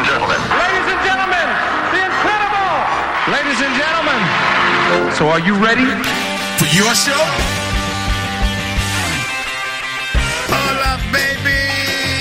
[0.00, 0.40] and gentlemen.
[0.56, 1.46] Ladies and gentlemen,
[1.92, 2.72] the incredible!
[3.36, 4.20] Ladies and gentlemen,
[5.12, 5.84] so are you ready?
[6.56, 7.20] For your show?
[10.48, 11.60] Hola, baby.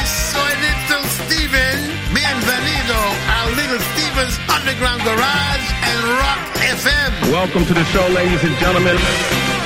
[0.03, 1.79] Soy Little Steven.
[2.11, 7.31] Bienvenido a Little Steven's Underground Garage and Rock FM.
[7.31, 8.97] Welcome to the show, ladies and gentlemen.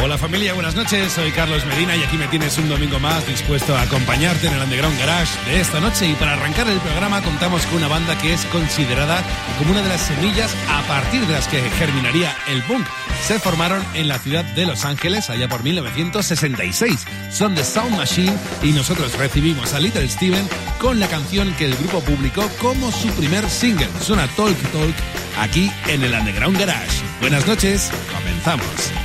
[0.04, 1.14] Hola familia, buenas noches.
[1.14, 4.62] Soy Carlos Medina y aquí me tienes un domingo más dispuesto a acompañarte en el
[4.62, 6.10] Underground Garage de esta noche.
[6.10, 9.24] Y para arrancar el programa contamos con una banda que es considerada
[9.58, 12.86] como una de las semillas a partir de las que germinaría el punk.
[13.26, 17.06] Se formaron en la ciudad de Los Ángeles allá por 1966.
[17.32, 20.50] Son The Sound Machine y nosotros recibimos a Little Steven
[20.80, 23.88] con la canción que el grupo publicó como su primer single.
[24.02, 24.96] Suena Talk Talk
[25.40, 27.02] aquí en el Underground Garage.
[27.22, 29.03] Buenas noches, comenzamos.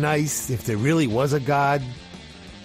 [0.00, 1.82] Nice if there really was a God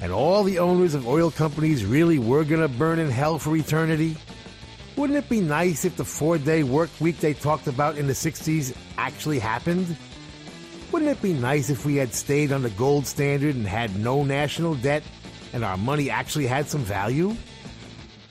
[0.01, 3.55] and all the owners of oil companies really were going to burn in hell for
[3.55, 4.15] eternity?
[4.95, 8.13] Wouldn't it be nice if the four day work week they talked about in the
[8.13, 9.97] 60s actually happened?
[10.91, 14.23] Wouldn't it be nice if we had stayed on the gold standard and had no
[14.23, 15.03] national debt
[15.51, 17.35] and our money actually had some value?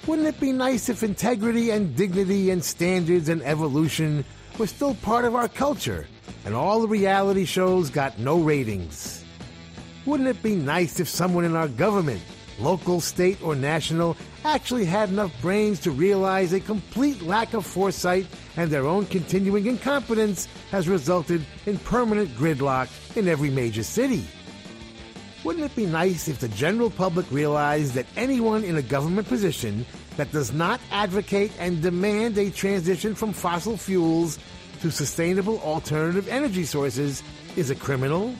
[0.06, 4.24] Wouldn't it be nice if integrity and dignity and standards and evolution
[4.58, 6.06] were still part of our culture
[6.44, 9.24] and all the reality shows got no ratings?
[10.04, 12.20] Wouldn't it be nice if someone in our government,
[12.58, 18.26] local, state, or national, actually had enough brains to realize a complete lack of foresight
[18.56, 24.24] and their own continuing incompetence has resulted in permanent gridlock in every major city?
[25.44, 29.84] Wouldn't it be nice if the general public realized that anyone in a government position
[30.16, 34.38] that does not advocate and demand a transition from fossil fuels
[34.82, 37.22] to sustainable alternative energy sources
[37.54, 38.34] is a criminal?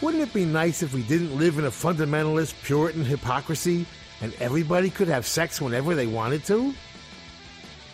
[0.00, 3.84] Wouldn't it be nice if we didn't live in a fundamentalist Puritan hypocrisy
[4.20, 6.72] and everybody could have sex whenever they wanted to?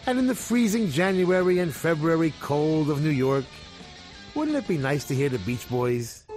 [0.04, 3.46] And in the freezing January and February cold of New York,
[4.34, 6.27] wouldn't it be nice to hear the Beach Boys?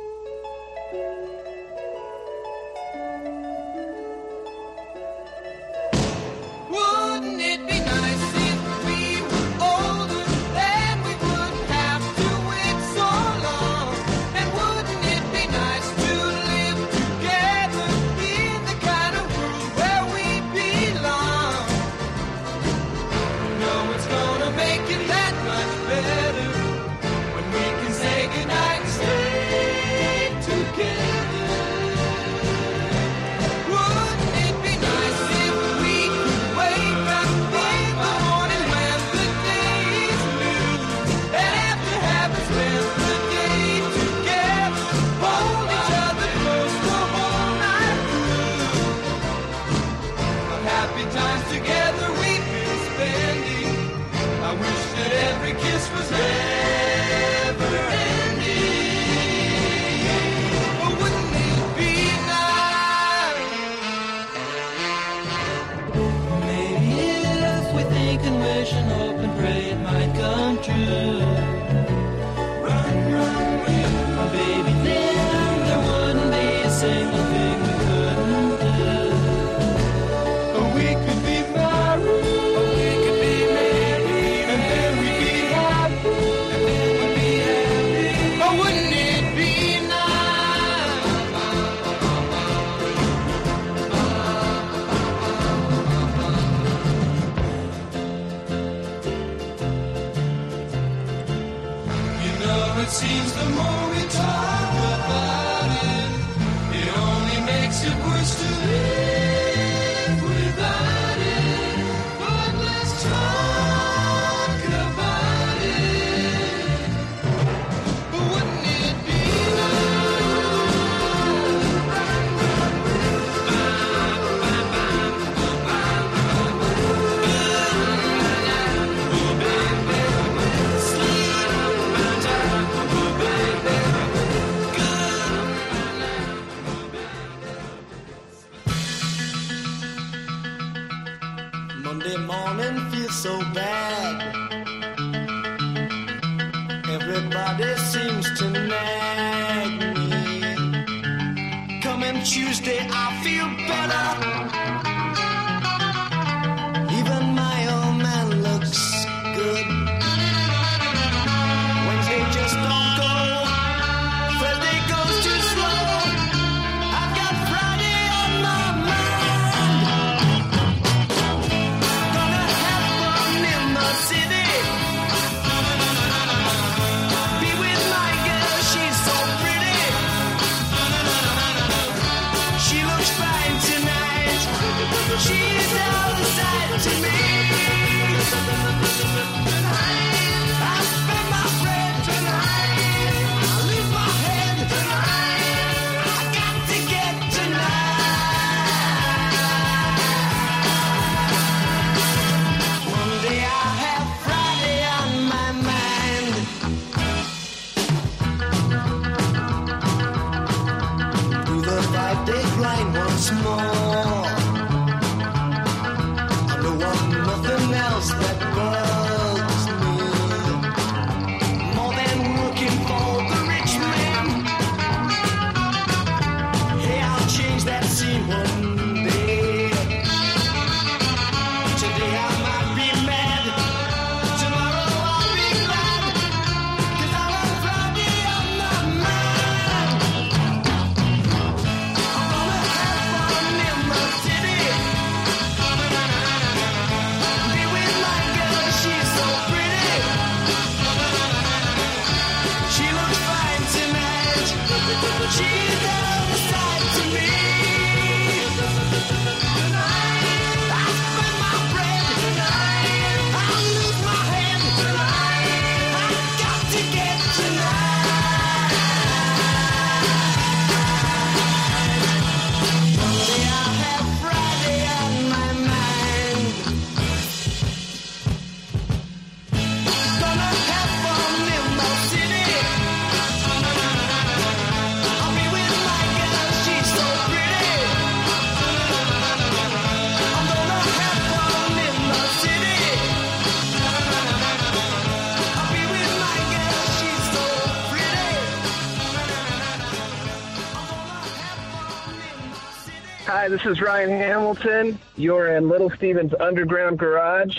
[303.64, 304.98] This is Ryan Hamilton.
[305.18, 307.56] You're in Little Steven's Underground Garage,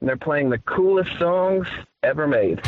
[0.00, 1.66] and they're playing the coolest songs
[2.04, 2.60] ever made.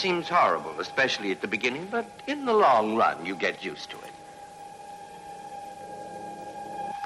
[0.00, 3.96] seems horrible, especially at the beginning, but in the long run, you get used to
[3.98, 4.12] it.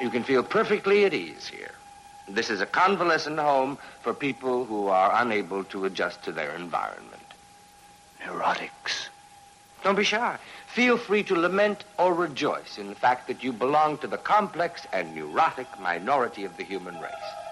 [0.01, 1.73] You can feel perfectly at ease here.
[2.29, 7.23] This is a convalescent home for people who are unable to adjust to their environment.
[8.23, 9.09] Neurotics.
[9.83, 10.39] Don't be shy.
[10.69, 14.87] Feel free to lament or rejoice in the fact that you belong to the complex
[14.93, 17.44] and neurotic minority of the human race.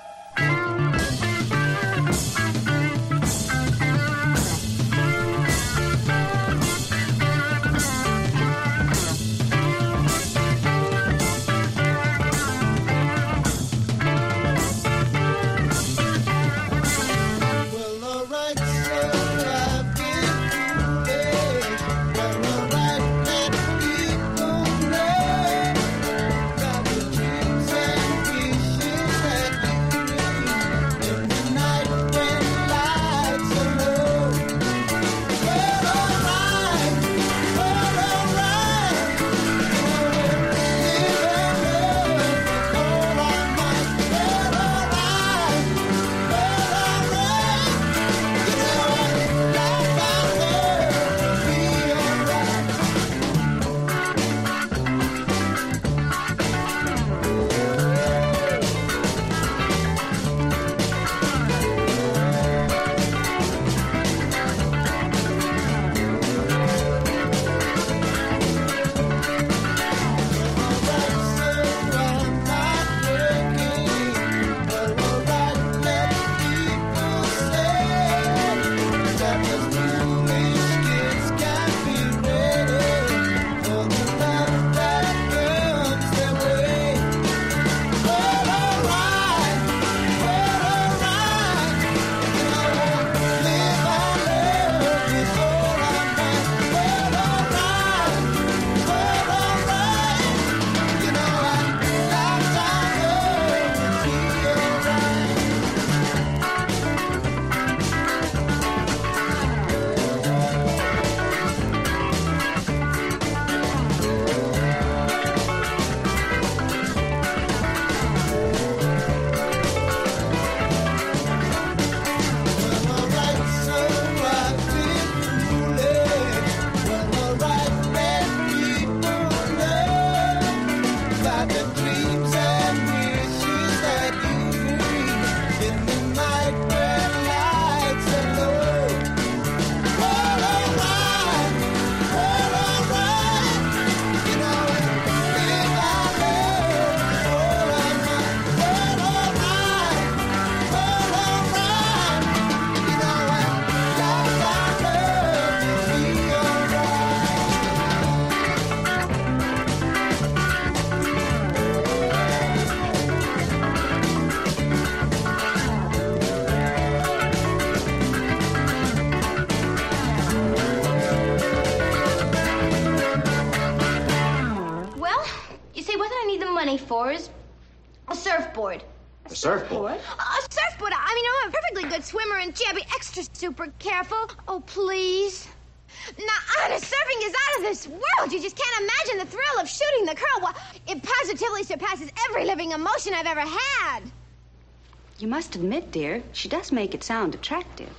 [195.55, 197.93] Admit, dear, she does make it sound attractive.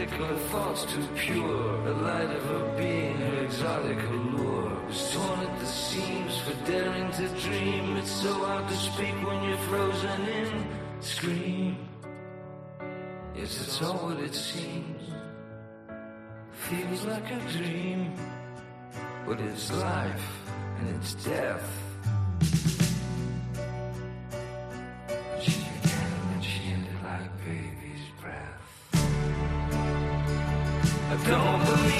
[0.00, 1.84] Spectacle, her thoughts too pure.
[1.84, 7.10] The light of her being, her exotic allure, is torn at the seams for daring
[7.12, 7.96] to dream.
[7.96, 10.66] It's so hard to speak when you're frozen in.
[11.00, 11.76] Scream.
[13.34, 15.02] Yes, it's all what it seems
[16.52, 18.12] feels like a dream,
[19.26, 20.28] but it's life
[20.78, 21.80] and it's death.
[31.24, 31.99] Don't believe,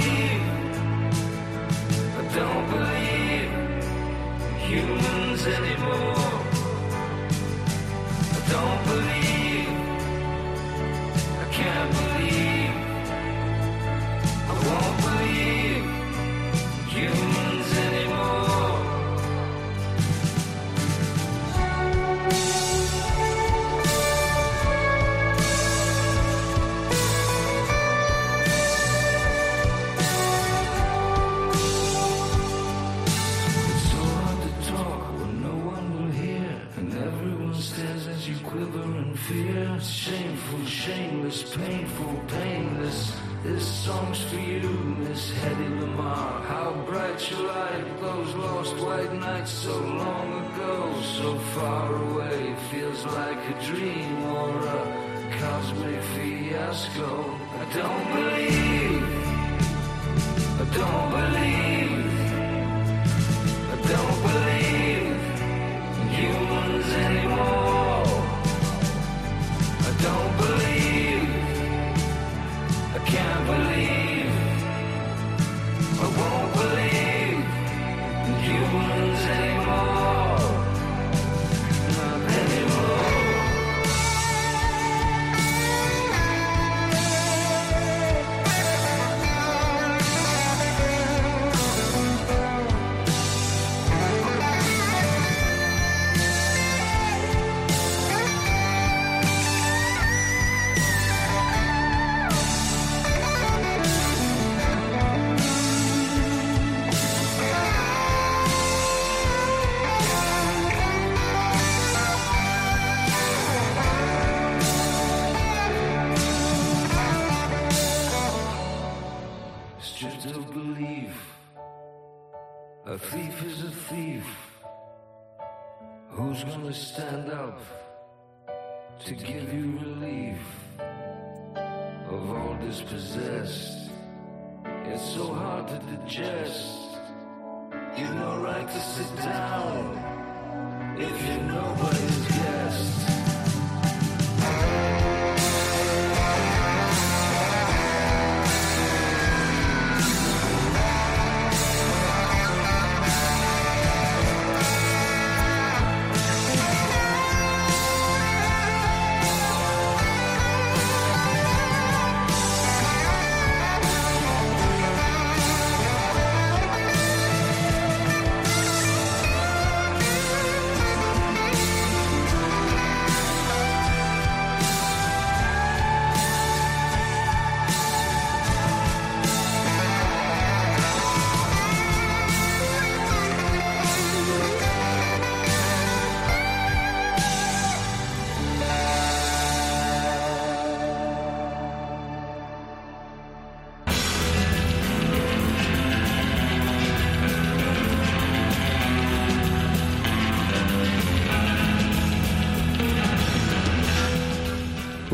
[51.54, 52.54] far away.
[52.70, 54.82] Feels like a dream or a
[55.38, 57.10] cosmic fiasco.
[57.60, 59.04] I don't believe,
[60.60, 61.69] I don't believe,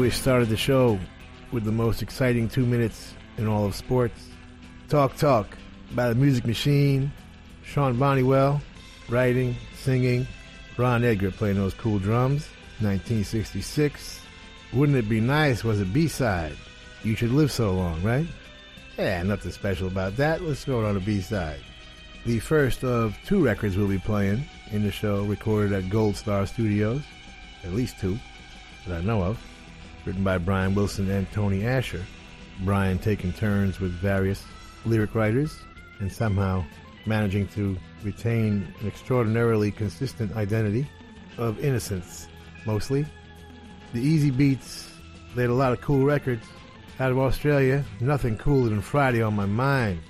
[0.06, 1.00] We started the show
[1.50, 4.28] with the most exciting two minutes in all of sports.
[4.88, 5.58] Talk Talk
[5.96, 7.10] by the Music Machine,
[7.64, 8.60] Sean Bonniwell,
[9.08, 10.24] writing, singing,
[10.76, 12.46] Ron Edgar playing those cool drums,
[12.78, 14.20] 1966.
[14.72, 16.56] Wouldn't It Be Nice was a B-side.
[17.02, 18.28] You Should Live So Long, right?
[18.96, 20.40] Yeah, nothing special about that.
[20.40, 21.58] Let's go on the B-side.
[22.24, 26.46] The first of two records we'll be playing in the show recorded at Gold Star
[26.46, 27.02] Studios,
[27.64, 28.16] at least two
[28.86, 29.55] that I know of
[30.06, 32.02] written by Brian Wilson and Tony Asher.
[32.60, 34.42] Brian taking turns with various
[34.86, 35.58] lyric writers
[35.98, 36.64] and somehow
[37.04, 40.86] managing to retain an extraordinarily consistent identity
[41.38, 42.28] of innocence,
[42.64, 43.04] mostly.
[43.92, 44.88] The Easybeats,
[45.34, 46.46] they had a lot of cool records.
[46.98, 50.00] Out of Australia, nothing cooler than Friday on My Mind,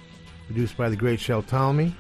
[0.47, 1.93] produced by the great Shel Talmy.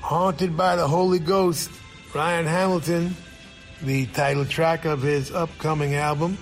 [0.00, 1.70] Haunted by the Holy Ghost,
[2.14, 3.16] Ryan Hamilton,
[3.82, 6.38] the title track of his upcoming album.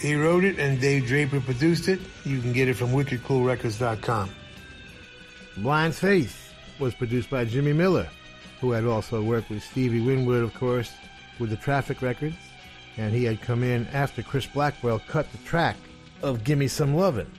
[0.00, 2.00] He wrote it and Dave Draper produced it.
[2.24, 4.30] You can get it from wickedcoolrecords.com.
[5.56, 8.08] Blind Faith was produced by Jimmy Miller,
[8.60, 10.92] who had also worked with Stevie Winwood, of course,
[11.40, 12.36] with the Traffic Records,
[12.96, 15.76] and he had come in after Chris Blackwell cut the track
[16.22, 17.30] of Gimme Some Lovin',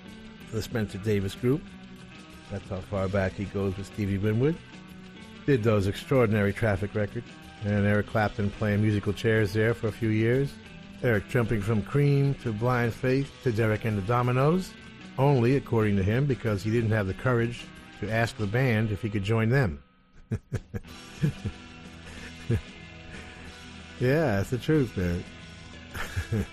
[0.47, 1.61] for the Spencer Davis group.
[2.51, 4.57] That's how far back he goes with Stevie Winwood.
[5.45, 7.27] Did those extraordinary Traffic Records,
[7.63, 10.51] and Eric Clapton playing musical chairs there for a few years.
[11.01, 14.71] Eric jumping from Cream to Blind Faith to Derek and the Dominos,
[15.17, 17.65] only, according to him, because he didn't have the courage
[18.01, 19.81] to ask the band if he could join them.
[23.99, 25.23] yeah, that's the truth, man.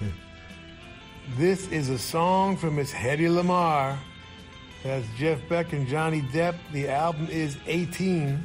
[1.37, 3.97] this is a song from Miss Hedy Lamarr.
[4.85, 6.55] That's Jeff Beck and Johnny Depp.
[6.73, 8.41] The album is 18.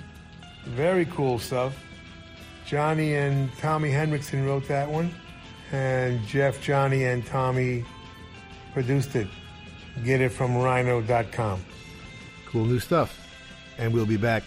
[0.65, 1.75] Very cool stuff.
[2.65, 5.13] Johnny and Tommy Henriksen wrote that one,
[5.71, 7.86] and Jeff, Johnny, and Tommy
[8.73, 9.27] produced it.
[10.03, 11.63] Get it from rhino.com.
[12.45, 13.17] Cool new stuff.
[13.77, 14.43] And we'll be back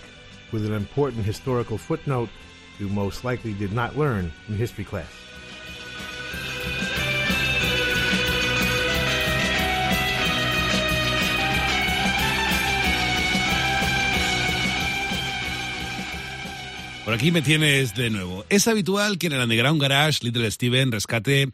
[0.53, 2.29] with an important historical footnote
[2.79, 5.24] you most likely did not learn in history class.
[17.13, 18.45] Aquí me tienes de nuevo.
[18.49, 21.51] Es habitual que en el Underground Garage Little Steven rescate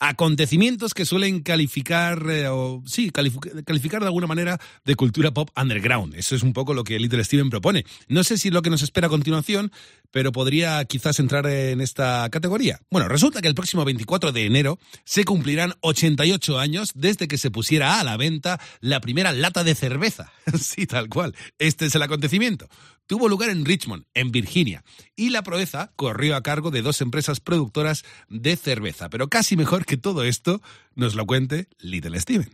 [0.00, 6.14] acontecimientos que suelen calificar, eh, o sí, calificar de alguna manera de cultura pop underground.
[6.14, 7.84] Eso es un poco lo que Little Steven propone.
[8.08, 9.72] No sé si lo que nos espera a continuación,
[10.10, 12.80] pero podría quizás entrar en esta categoría.
[12.90, 17.50] Bueno, resulta que el próximo 24 de enero se cumplirán 88 años desde que se
[17.50, 20.32] pusiera a la venta la primera lata de cerveza.
[20.60, 21.34] sí, tal cual.
[21.58, 22.68] Este es el acontecimiento.
[23.06, 24.82] Tuvo lugar en Richmond, en Virginia,
[25.14, 29.10] y la proeza corrió a cargo de dos empresas productoras de cerveza.
[29.10, 30.62] Pero casi mejor que todo esto
[30.94, 32.50] nos lo cuente Little Steven.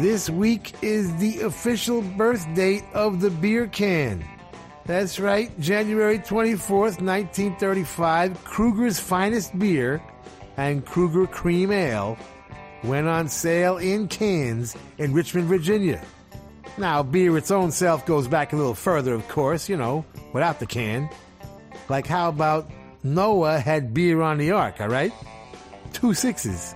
[0.00, 4.33] This week is the official birth date of the beer can.
[4.86, 10.02] That's right, January 24th, 1935, Krueger's finest beer
[10.58, 12.18] and Kruger Cream Ale
[12.82, 16.02] went on sale in cans in Richmond, Virginia.
[16.76, 20.60] Now, beer its own self goes back a little further, of course, you know, without
[20.60, 21.08] the can.
[21.88, 22.70] Like, how about
[23.02, 25.12] Noah had beer on the ark, all right?
[25.94, 26.74] Two sixes.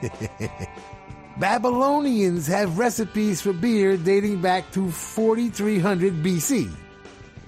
[1.38, 6.72] Babylonians have recipes for beer dating back to 4300 BC.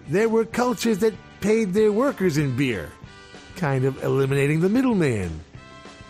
[0.09, 2.91] There were cultures that paid their workers in beer,
[3.57, 5.41] kind of eliminating the middleman.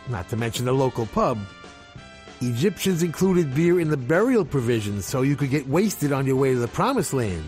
[0.08, 1.38] Not to mention the local pub.
[2.40, 6.52] Egyptians included beer in the burial provisions so you could get wasted on your way
[6.52, 7.44] to the promised land.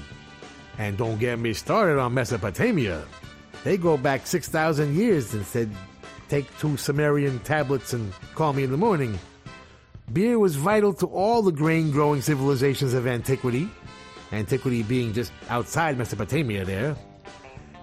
[0.79, 3.05] And don't get me started on Mesopotamia.
[3.65, 5.71] They go back 6,000 years and said,
[6.29, 9.19] take two Sumerian tablets and call me in the morning.
[10.13, 13.69] Beer was vital to all the grain growing civilizations of antiquity,
[14.33, 16.97] antiquity being just outside Mesopotamia there.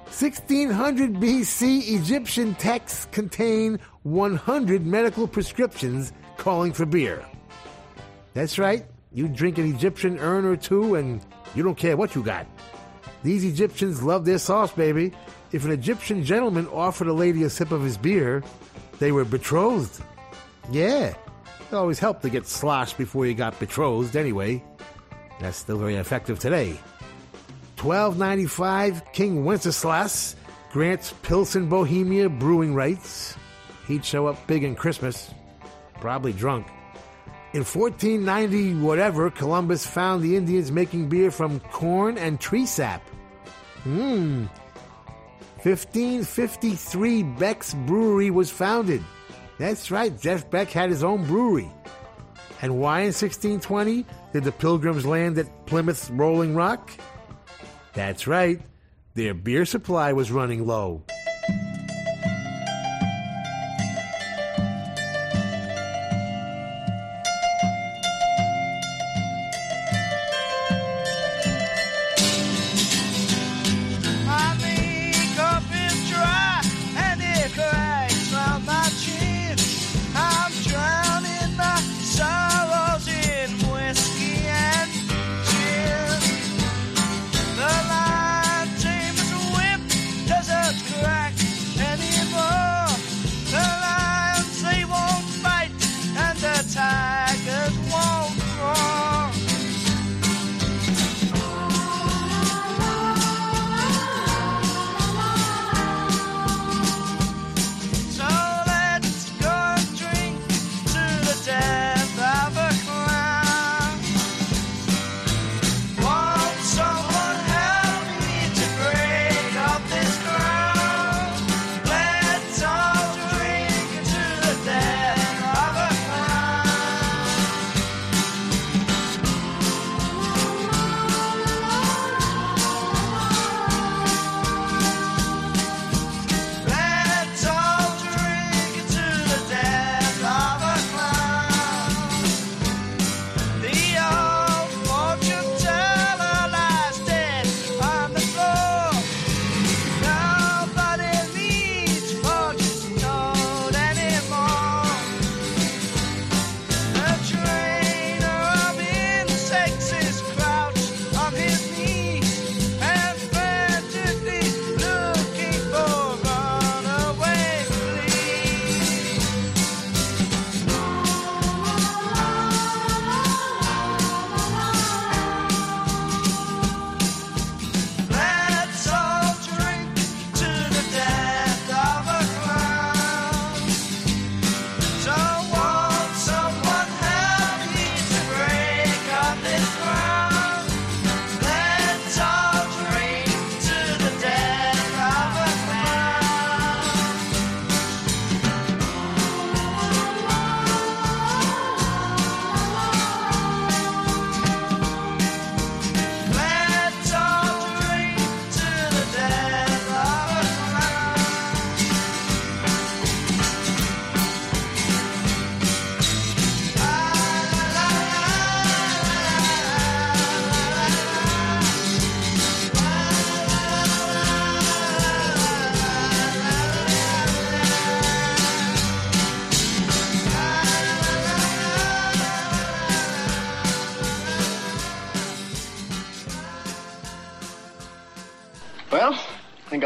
[0.06, 7.26] 1600 BC Egyptian texts contain 100 medical prescriptions calling for beer.
[8.34, 11.20] That's right, you drink an Egyptian urn or two and
[11.56, 12.46] you don't care what you got.
[13.24, 15.14] These Egyptians love their sauce, baby.
[15.52, 18.44] If an Egyptian gentleman offered a lady a sip of his beer,
[19.00, 20.02] they were betrothed.
[20.72, 24.64] Yeah, it always helped to get sloshed before you got betrothed anyway.
[25.44, 26.80] That's still very effective today.
[27.76, 30.38] 1295, King Wenceslas
[30.72, 33.36] grants Pilsen Bohemia brewing rights.
[33.86, 35.32] He'd show up big in Christmas,
[36.00, 36.66] probably drunk.
[37.52, 43.06] In 1490, whatever, Columbus found the Indians making beer from corn and tree sap.
[43.84, 44.48] Mmm.
[45.62, 49.04] 1553, Beck's Brewery was founded.
[49.58, 51.70] That's right, Jeff Beck had his own brewery.
[52.64, 56.92] And why in 1620 did the Pilgrims land at Plymouth's Rolling Rock?
[57.92, 58.62] That's right,
[59.16, 61.04] their beer supply was running low.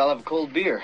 [0.08, 0.82] I'll have a cold beer.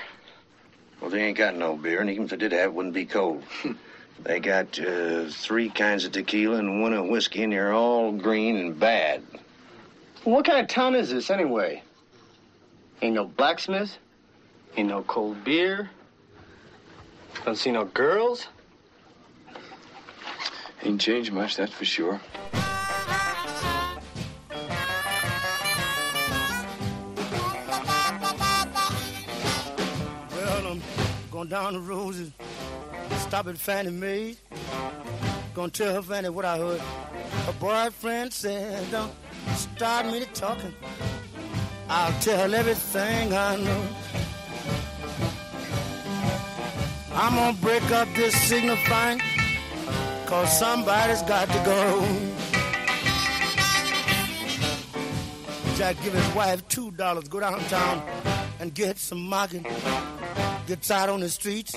[1.00, 3.06] Well, they ain't got no beer, and even if they did have it, wouldn't be
[3.06, 3.42] cold.
[4.22, 8.54] they got uh, three kinds of tequila and one of whiskey, and they're all green
[8.56, 9.22] and bad.
[10.26, 11.82] Well, what kind of town is this, anyway?
[13.00, 13.96] Ain't no blacksmith.
[14.76, 15.88] Ain't no cold beer.
[17.46, 18.48] Don't see no girls.
[20.82, 22.20] Ain't changed much, that's for sure.
[31.44, 32.30] Going down the roses.
[33.18, 34.36] Stop at Fannie Mae.
[35.54, 36.80] Gonna tell her Fannie what I heard.
[36.80, 39.12] Her boyfriend said, Don't
[39.54, 40.74] start me to talking.
[41.88, 43.88] I'll tell her everything I know.
[47.14, 49.20] I'm gonna break up this signifying,
[50.26, 52.00] cause somebody's got to go.
[55.76, 58.02] Jack give his wife two dollars, go downtown
[58.60, 59.64] and get some market.
[60.66, 61.76] Gets out on the streets.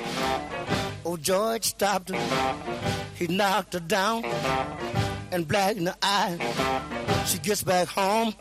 [1.05, 2.53] Oh, George stopped her.
[3.15, 4.23] He knocked her down
[5.31, 6.37] and black in the eye.
[7.25, 8.33] She gets back home,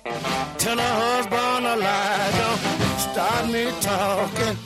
[0.59, 2.31] tell her husband a lie.
[2.41, 2.61] Don't
[2.99, 4.57] stop me talking.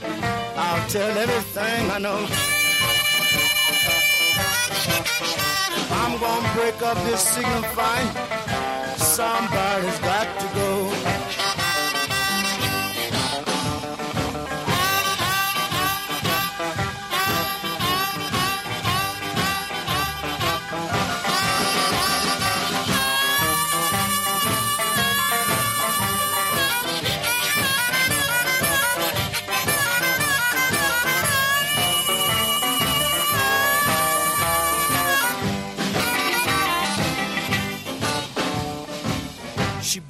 [0.56, 2.26] I'll tell everything I know.
[6.02, 8.10] I'm gonna break up this signifying.
[8.98, 10.49] Somebody's got to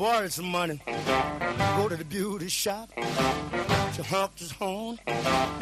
[0.01, 0.81] borrowed some money,
[1.77, 2.89] go to the beauty shop.
[3.95, 4.99] She honked his horn,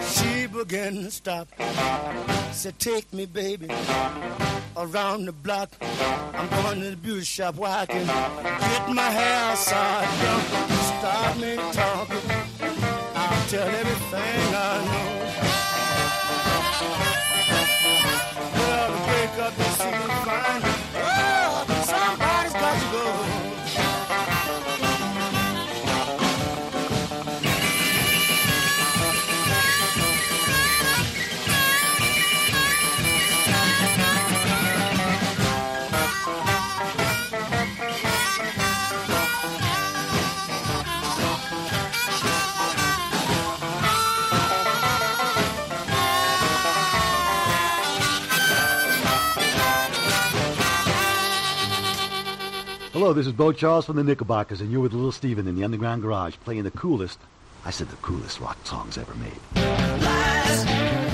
[0.00, 1.48] she began to stop.
[2.52, 3.66] Said, take me, baby,
[4.76, 5.70] around the block.
[5.80, 10.08] I'm going to the beauty shop where I can get my hair side.
[10.22, 10.46] Don't
[10.92, 12.30] stop me talking,
[13.16, 15.18] I'll tell everything I know.
[52.98, 55.62] Hello, this is Beau Charles from the Knickerbockers, and you're with Little Steven in the
[55.62, 57.20] Underground Garage playing the coolest,
[57.64, 59.38] I said the coolest rock songs ever made.
[60.02, 61.07] Lies,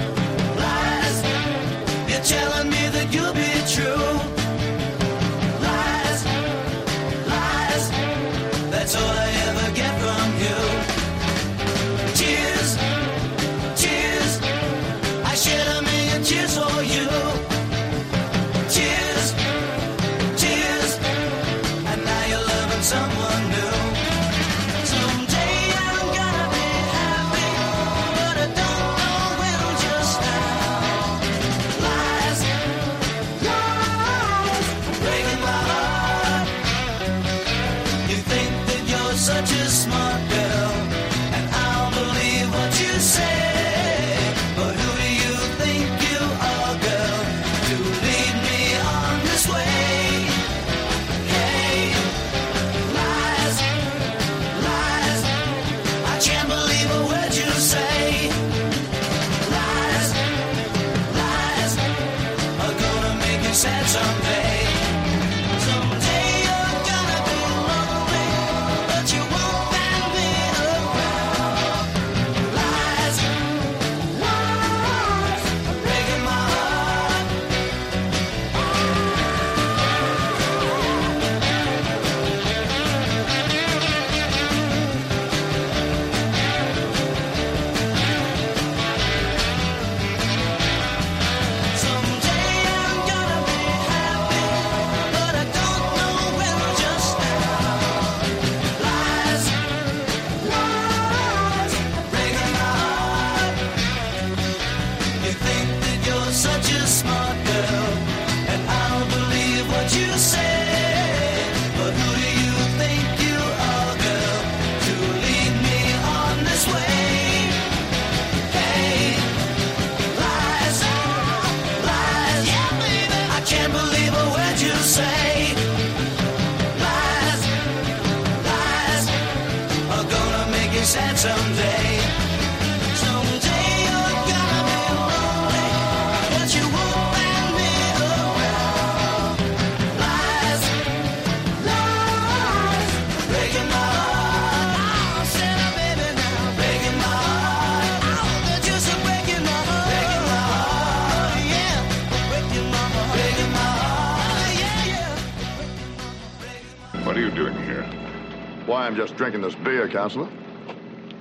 [159.95, 160.29] Counselor.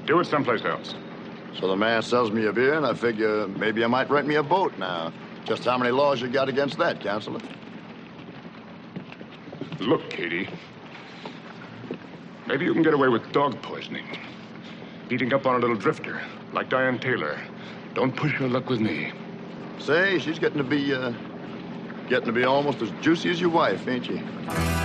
[0.07, 0.95] Do it someplace else.
[1.59, 4.35] So the man sells me a beer, and I figure maybe you might rent me
[4.35, 5.13] a boat now.
[5.45, 7.39] Just how many laws you got against that, Counselor?
[9.79, 10.49] Look, Katie.
[12.47, 14.17] Maybe you can get away with dog poisoning.
[15.07, 16.19] Beating up on a little drifter,
[16.51, 17.39] like Diane Taylor.
[17.93, 19.11] Don't push your luck with me.
[19.77, 21.13] Say, she's getting to be, uh,
[22.09, 24.82] getting to be almost as juicy as your wife, ain't she?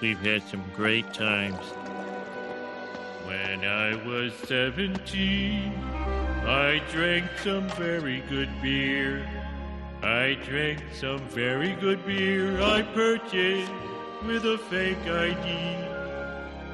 [0.00, 1.64] We've had some great times.
[3.26, 5.72] When I was 17,
[6.46, 9.28] I drank some very good beer.
[10.00, 13.72] I drank some very good beer I purchased
[14.24, 15.88] with a fake ID.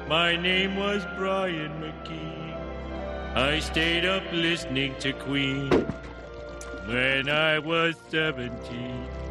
[0.07, 3.35] My name was Brian McKee.
[3.35, 5.71] I stayed up listening to Queen
[6.85, 9.24] when I was 17.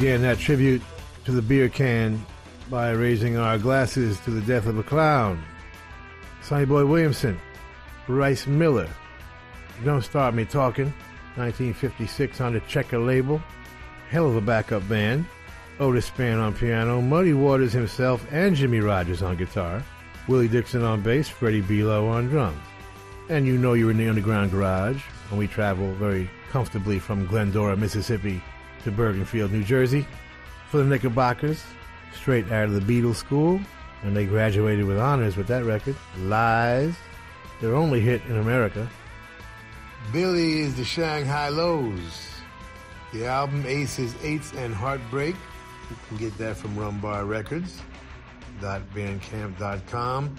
[0.00, 0.80] Began that tribute
[1.26, 2.24] to the beer can
[2.70, 5.44] by raising our glasses to the death of a clown.
[6.40, 7.38] Sonny Boy Williamson,
[8.08, 8.88] Rice Miller,
[9.84, 10.86] Don't Start Me Talking,
[11.36, 13.42] 1956 on the Checker label.
[14.08, 15.26] Hell of a backup band.
[15.78, 19.84] Otis Spann on piano, Muddy Waters himself and Jimmy Rogers on guitar,
[20.28, 22.56] Willie Dixon on bass, Freddie Below on drums.
[23.28, 27.76] And you know you're in the Underground Garage when we travel very comfortably from Glendora,
[27.76, 28.42] Mississippi
[28.84, 30.06] to Bergenfield, New Jersey
[30.68, 31.64] for the Knickerbockers,
[32.14, 33.60] straight out of the Beatles school,
[34.02, 35.96] and they graduated with honors with that record.
[36.18, 36.94] Lies,
[37.60, 38.88] their only hit in America.
[40.12, 42.28] Billy is the Shang Hi Lows.
[43.12, 45.34] The album Aces, Eights, and Heartbreak.
[45.90, 47.80] You can get that from Rum Bar Records.
[48.60, 50.36] Bandcamp.com.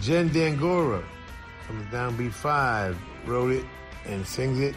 [0.00, 1.02] Jen D'Angora
[1.66, 2.96] from the Downbeat Five
[3.26, 3.64] wrote it
[4.04, 4.74] and sings it,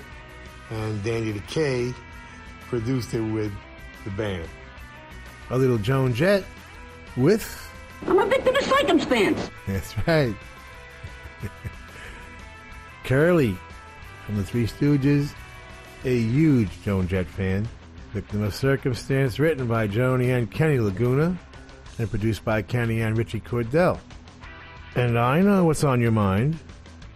[0.71, 1.93] and Danny the K
[2.69, 3.51] produced it with
[4.03, 4.47] the band.
[5.49, 6.43] A little Joan Jett
[7.17, 7.69] with.
[8.05, 9.49] I'm a victim of circumstance.
[9.67, 10.35] That's right.
[13.03, 13.57] Curly
[14.25, 15.33] from the Three Stooges,
[16.05, 17.67] a huge Joan Jett fan.
[18.13, 21.37] Victim of Circumstance, written by Joni and Kenny Laguna,
[21.99, 23.99] and produced by Kenny and Ritchie Cordell.
[24.95, 26.57] And I know what's on your mind.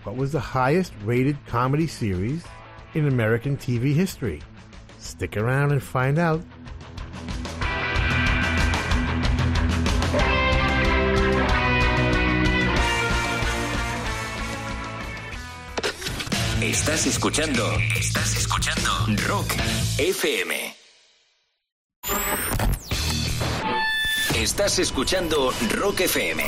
[0.03, 2.43] What was the highest rated comedy series
[2.93, 4.41] in American TV history?
[5.03, 6.41] Stick around and find out.
[16.61, 17.69] Estás escuchando.
[17.97, 18.89] Estás escuchando.
[19.27, 19.53] Rock
[19.97, 20.73] FM.
[24.35, 26.43] Estás escuchando Rock FM.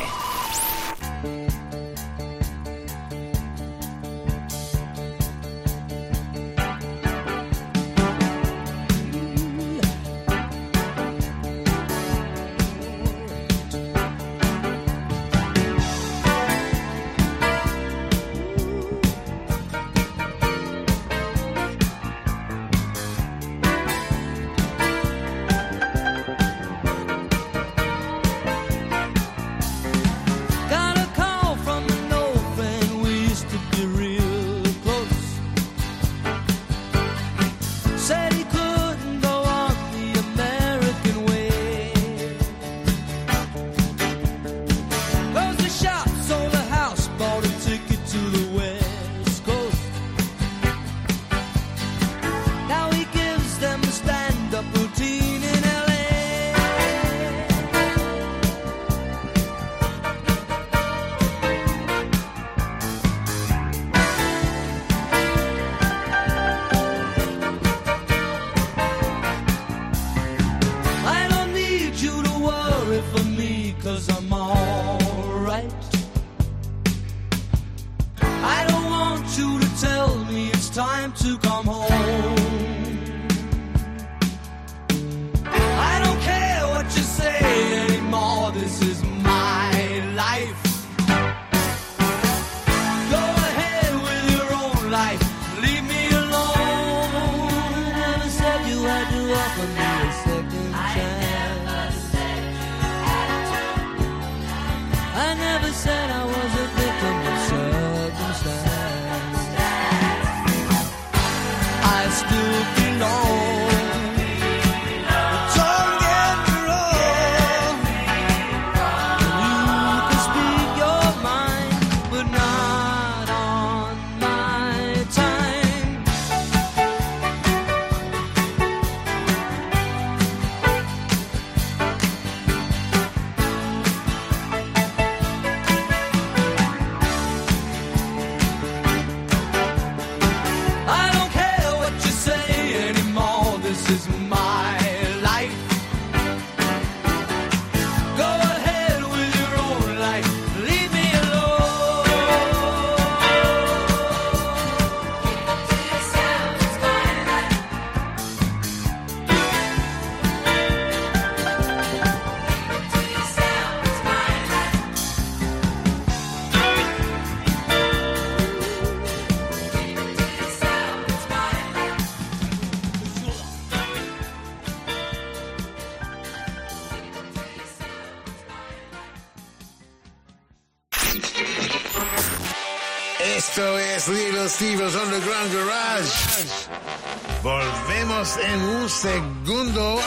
[188.26, 190.00] En un segundo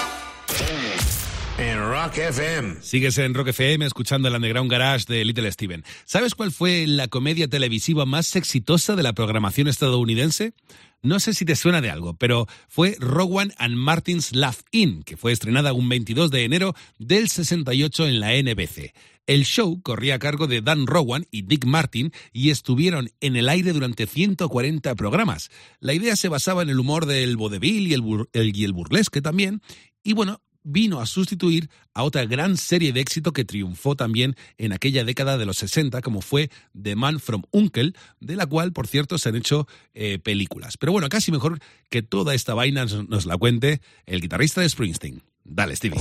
[1.56, 2.82] En Rock FM.
[2.82, 5.84] Sigues en Rock FM escuchando el Underground Garage de Little Steven.
[6.04, 10.52] ¿Sabes cuál fue la comedia televisiva más exitosa de la programación estadounidense?
[11.00, 15.16] No sé si te suena de algo, pero fue Rowan and Martin's Laugh In, que
[15.16, 18.94] fue estrenada un 22 de enero del 68 en la NBC.
[19.28, 23.50] El show corría a cargo de Dan Rowan y Dick Martin y estuvieron en el
[23.50, 25.50] aire durante 140 programas.
[25.80, 28.02] La idea se basaba en el humor del vodevil y el,
[28.32, 29.60] y el burlesque también.
[30.02, 34.72] Y bueno, vino a sustituir a otra gran serie de éxito que triunfó también en
[34.72, 36.50] aquella década de los 60, como fue
[36.80, 40.78] The Man from Uncle, de la cual, por cierto, se han hecho eh, películas.
[40.78, 41.58] Pero bueno, casi mejor
[41.90, 45.22] que toda esta vaina nos, nos la cuente el guitarrista de Springsteen.
[45.44, 46.00] Dale, Stevie.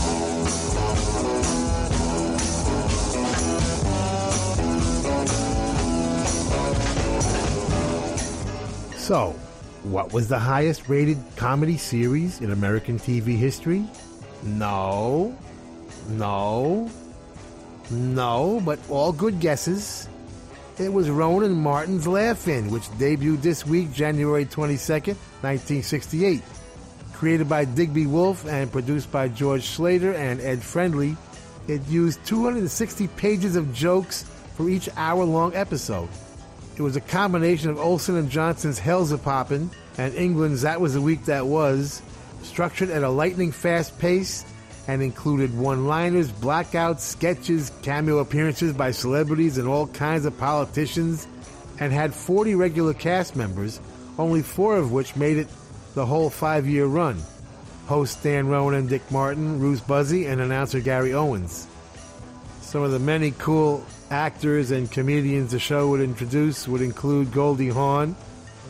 [9.07, 9.31] So,
[9.83, 13.85] what was the highest rated comedy series in American TV history?
[14.43, 15.33] No.
[16.09, 16.91] No.
[17.89, 20.09] No, but all good guesses.
[20.77, 26.43] It was Rowan and Martin's Laugh-In, which debuted this week, January 22nd, 1968.
[27.13, 31.15] Created by Digby Wolfe and produced by George Schlatter and Ed Friendly,
[31.69, 34.23] it used 260 pages of jokes
[34.57, 36.09] for each hour-long episode.
[36.77, 41.25] It was a combination of Olson and Johnson's Hellzapoppin' and England's That Was the Week
[41.25, 42.03] That Was,
[42.43, 44.45] structured at a lightning fast pace
[44.87, 51.27] and included one liners, blackouts, sketches, cameo appearances by celebrities and all kinds of politicians,
[51.79, 53.81] and had 40 regular cast members,
[54.19, 55.47] only four of which made it
[55.95, 57.19] the whole five year run.
[57.87, 61.65] Host Dan Rowan and Dick Martin, Ruth Buzzi, and announcer Gary Owens.
[62.61, 67.69] Some of the many cool actors and comedians the show would introduce would include Goldie
[67.69, 68.15] Hawn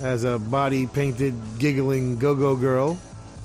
[0.01, 2.97] as a body painted, giggling go go girl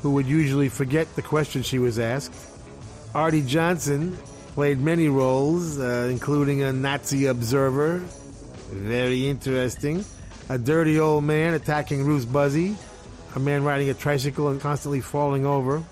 [0.03, 2.35] who would usually forget the question she was asked.
[3.15, 4.17] Arte Johnson
[4.55, 7.99] played many roles, uh, including a Nazi observer,
[8.71, 10.05] very interesting,
[10.49, 12.75] a dirty old man attacking Ruth Buzzi,
[13.35, 15.83] a man riding a tricycle and constantly falling over,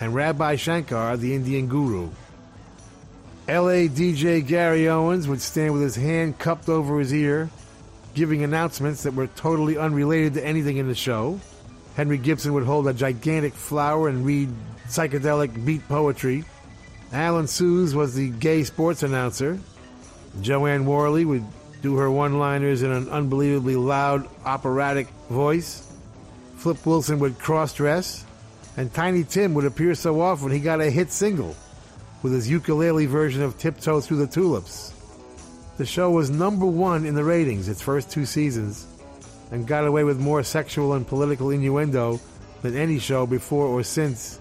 [0.00, 2.10] and Rabbi Shankar, the Indian guru.
[3.48, 7.48] LA DJ Gary Owens would stand with his hand cupped over his ear,
[8.12, 11.38] giving announcements that were totally unrelated to anything in the show.
[11.94, 14.48] Henry Gibson would hold a gigantic flower and read
[14.88, 16.44] psychedelic beat poetry.
[17.12, 19.60] Alan Sues was the gay sports announcer.
[20.40, 21.44] Jo Anne Worley would
[21.82, 25.88] do her one liners in an unbelievably loud operatic voice.
[26.56, 28.24] Flip Wilson would cross dress.
[28.76, 31.54] And Tiny Tim would appear so often he got a hit single
[32.26, 34.92] with his ukulele version of Tiptoe Through the Tulips.
[35.76, 38.84] The show was number one in the ratings its first two seasons
[39.52, 42.18] and got away with more sexual and political innuendo
[42.62, 44.40] than any show before or since.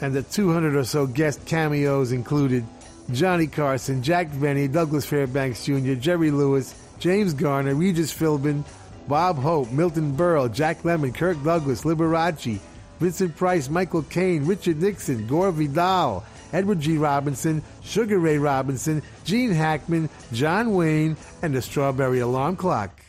[0.00, 2.64] And the 200 or so guest cameos included
[3.10, 8.62] Johnny Carson, Jack Benny, Douglas Fairbanks Jr., Jerry Lewis, James Garner, Regis Philbin,
[9.08, 12.60] Bob Hope, Milton Berle, Jack Lemmon, Kirk Douglas, Liberace,
[13.00, 16.98] Vincent Price, Michael Caine, Richard Nixon, Gore Vidal, Edward G.
[16.98, 23.07] Robinson, Sugar Ray Robinson, Gene Hackman, John Wayne, and the Strawberry Alarm Clock.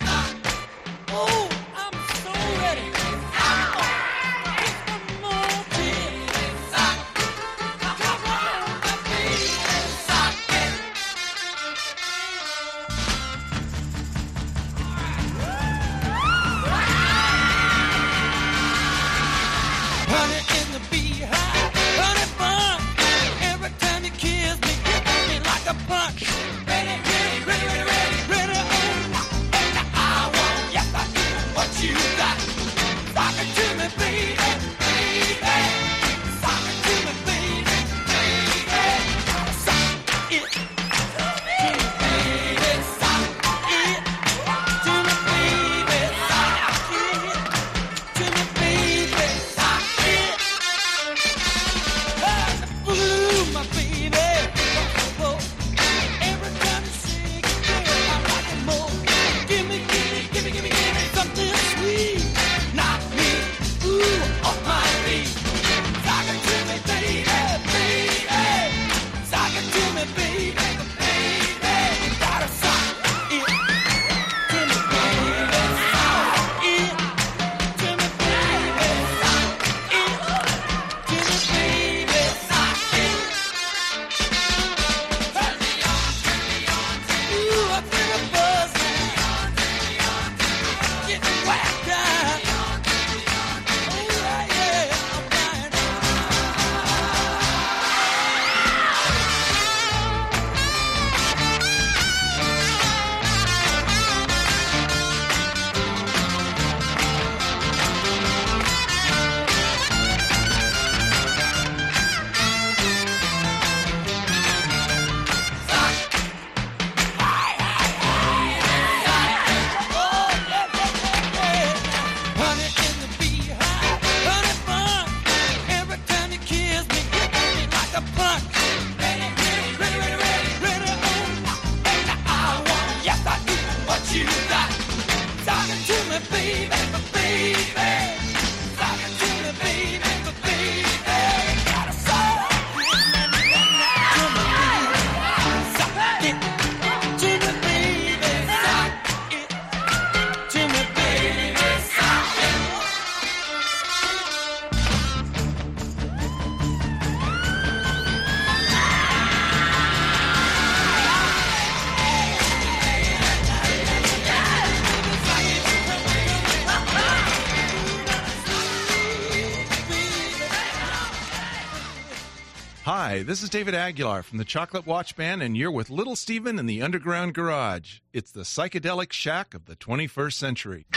[173.30, 176.66] This is David Aguilar from the Chocolate Watch Band, and you're with Little Steven in
[176.66, 178.00] the Underground Garage.
[178.12, 180.88] It's the psychedelic shack of the 21st century.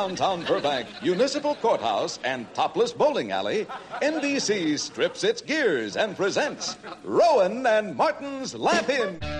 [0.00, 3.66] downtown Burbank, Municipal Courthouse, and Topless Bowling Alley,
[4.00, 9.39] NBC strips its gears and presents Rowan and Martin's Laugh In.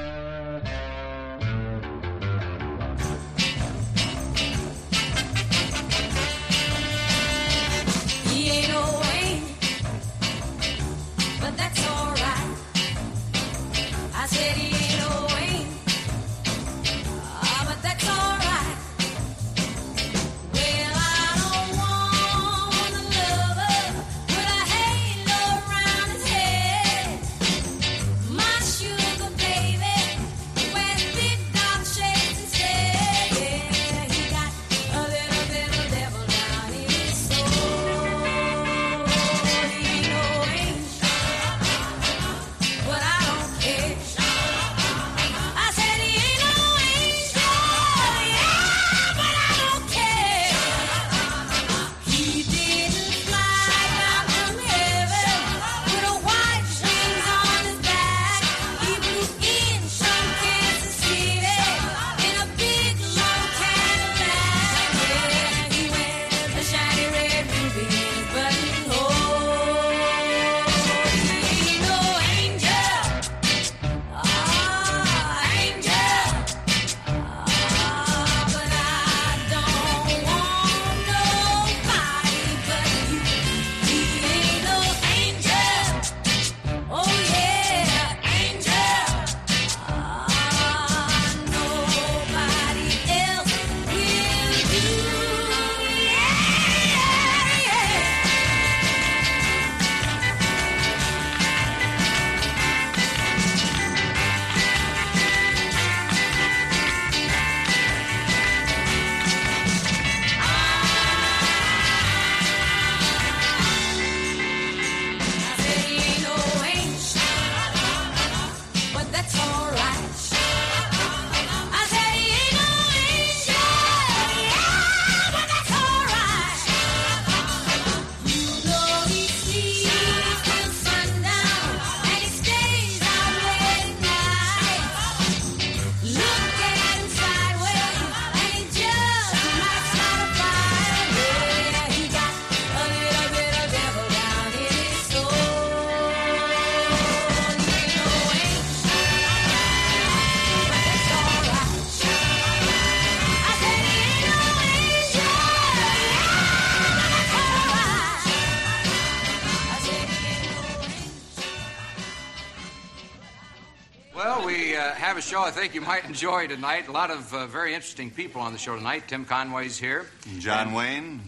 [165.30, 166.88] Show I think you might enjoy tonight.
[166.88, 169.04] A lot of uh, very interesting people on the show tonight.
[169.06, 170.06] Tim Conway's here.
[170.40, 171.20] John Wayne?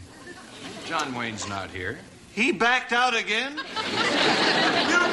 [0.85, 2.01] John Wayne's not here.
[2.33, 3.59] He backed out again?
[3.59, 3.63] you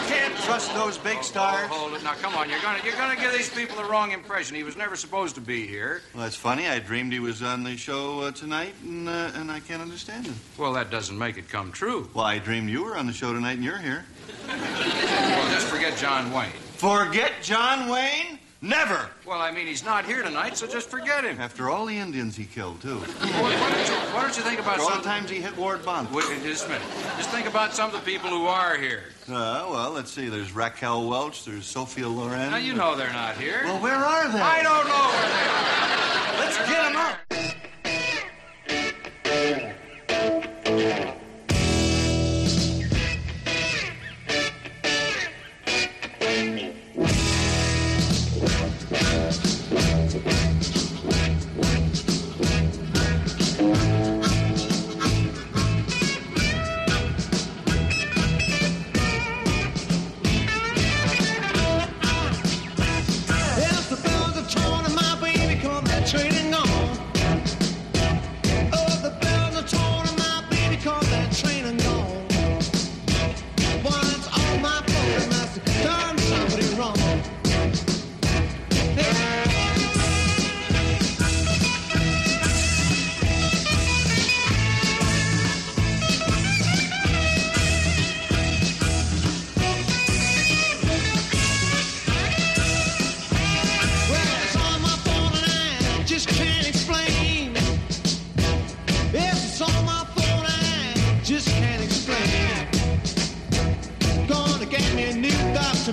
[0.10, 1.70] can't trust those big stars.
[1.72, 2.04] Oh, hold it.
[2.04, 2.50] Now, come on.
[2.50, 4.56] You're going to you're gonna give these people the wrong impression.
[4.56, 6.02] He was never supposed to be here.
[6.16, 6.68] Well, that's funny.
[6.68, 10.26] I dreamed he was on the show uh, tonight, and, uh, and I can't understand
[10.26, 10.34] it.
[10.58, 12.10] Well, that doesn't make it come true.
[12.16, 14.06] Well, I dreamed you were on the show tonight, and you're here.
[14.48, 16.50] Well, just forget John Wayne.
[16.78, 18.39] Forget John Wayne?
[18.62, 19.10] Never.
[19.26, 21.40] Well, I mean, he's not here tonight, so just forget him.
[21.40, 22.98] After all the Indians he killed, too.
[22.98, 24.98] Why, why don't, you, why don't you think about After all some...
[24.98, 26.12] the times he hit Ward Bond.
[26.12, 26.84] Wait, just a minute.
[27.16, 29.04] Just think about some of the people who are here.
[29.30, 30.28] Uh, well, let's see.
[30.28, 31.46] There's Raquel Welch.
[31.46, 32.52] There's Sophia Loren.
[32.52, 33.62] Now, you know they're not here.
[33.64, 34.40] Well, where are they?
[34.40, 36.46] I don't know where they are.
[36.46, 37.29] Let's get them up.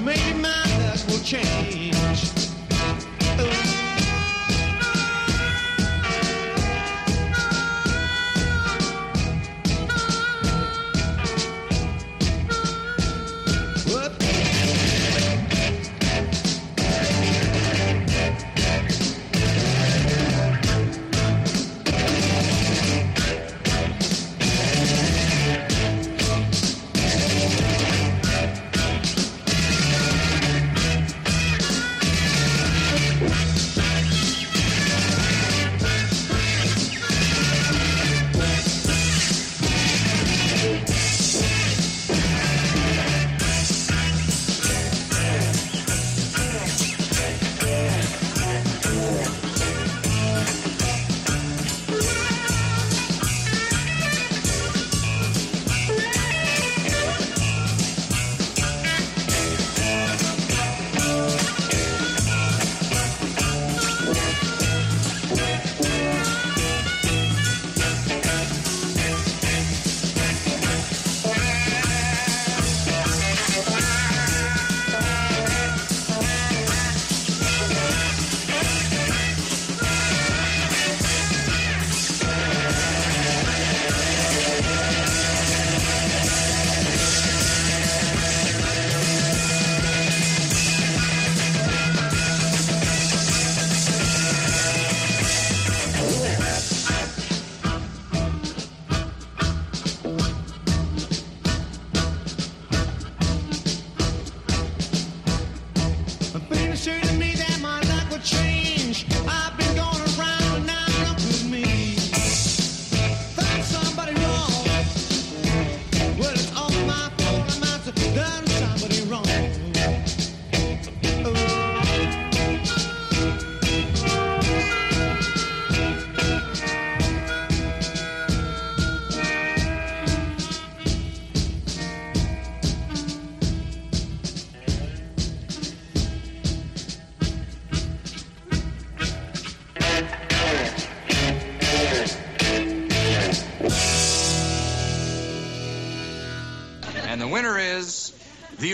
[0.01, 1.96] Maybe my luck will change.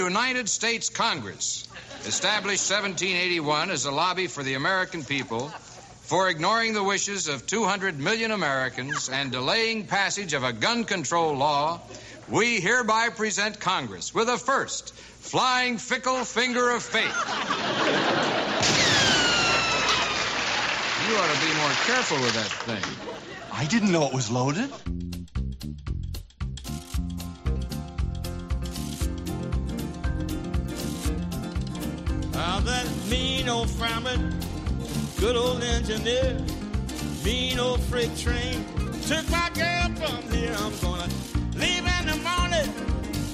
[0.03, 1.69] United States Congress,
[2.07, 8.01] established 1781 as a lobby for the American people for ignoring the wishes of 200
[8.01, 11.81] million Americans and delaying passage of a gun control law.
[12.29, 17.05] We hereby present Congress with a first flying fickle finger of fate.
[21.09, 22.85] You ought to be more careful with that thing.
[23.53, 24.71] I didn't know it was loaded.
[35.19, 36.37] Good old engineer,
[37.25, 38.65] mean old freight train.
[39.09, 40.55] Took my girl from here.
[40.59, 41.09] I'm gonna
[41.57, 42.69] leave in the morning,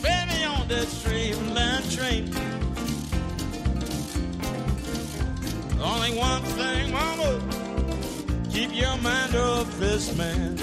[0.01, 2.33] baby, on that streamline train.
[5.83, 7.41] Only one thing, mama,
[8.51, 10.57] keep your mind off this man.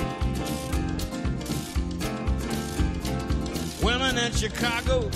[3.84, 5.12] Women in Chicago,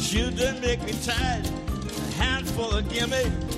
[0.00, 1.46] shoot done make me tired.
[1.46, 3.49] A handful of gimme,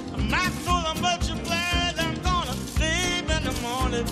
[1.01, 1.95] multiplied.
[1.99, 4.07] I'm gonna leave in the morning,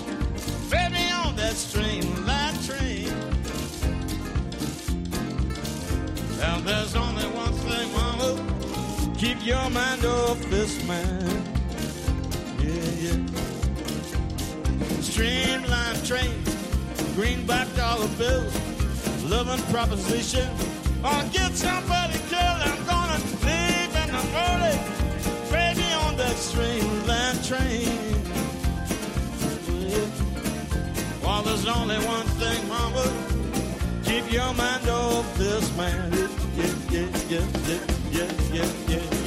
[0.71, 3.11] baby, on that train.
[6.39, 11.45] Now there's only one thing, mama, keep your mind off this man.
[12.59, 13.21] Yeah, yeah.
[15.01, 16.43] Streamline train,
[17.14, 18.55] greenback dollar bills,
[19.25, 20.49] loving proposition.
[21.05, 22.70] I'll get somebody killed.
[26.49, 28.24] On that train.
[31.22, 33.05] Well, there's only one thing, mama,
[34.05, 36.11] keep your mind off this man.
[36.12, 36.28] Yeah,
[36.91, 37.80] yeah, yeah, yeah,
[38.11, 39.20] yeah, yeah, yeah,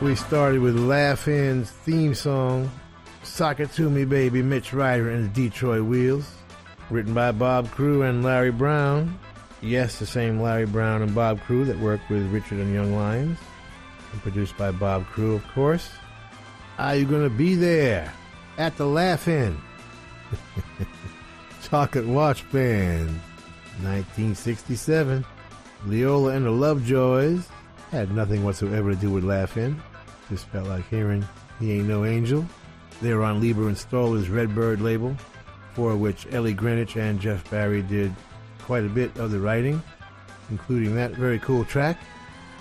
[0.00, 2.70] We started with Laugh-In's theme song,
[3.24, 6.36] Sock It To Me Baby, Mitch Ryder and the Detroit Wheels,
[6.88, 9.18] written by Bob Crewe and Larry Brown.
[9.60, 13.40] Yes, the same Larry Brown and Bob Crewe that worked with Richard and Young Lions,
[14.12, 15.90] and produced by Bob Crewe, of course.
[16.78, 18.12] Are you going to be there
[18.56, 19.60] at the Laugh-In?
[21.68, 23.08] Chocolate Watch Band,
[23.82, 25.24] 1967.
[25.86, 27.48] Leola and the Lovejoys
[27.90, 29.80] had nothing whatsoever to do with Laugh-In.
[30.28, 31.26] Just felt like hearing
[31.58, 32.46] He Ain't No Angel.
[33.00, 35.16] They were on Leiber and Stoller's Redbird label,
[35.74, 38.12] for which Ellie Greenwich and Jeff Barry did
[38.60, 39.82] quite a bit of the writing,
[40.50, 41.98] including that very cool track.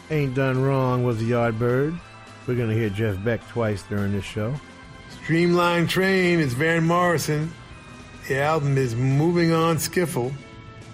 [0.10, 2.00] Ain't Done Wrong was the Yardbird.
[2.46, 4.54] We're going to hear Jeff Beck twice during this show.
[5.10, 7.52] Streamline Train is Van Morrison.
[8.30, 10.32] The album is Moving On Skiffle.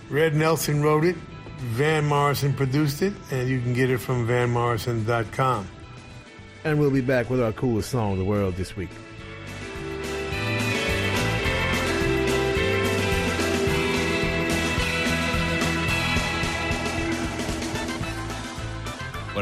[0.10, 1.16] Red Nelson wrote it.
[1.64, 5.68] Van Morrison produced it, and you can get it from vanmorrison.com.
[6.66, 8.90] And we'll be back with our coolest song in the world this week.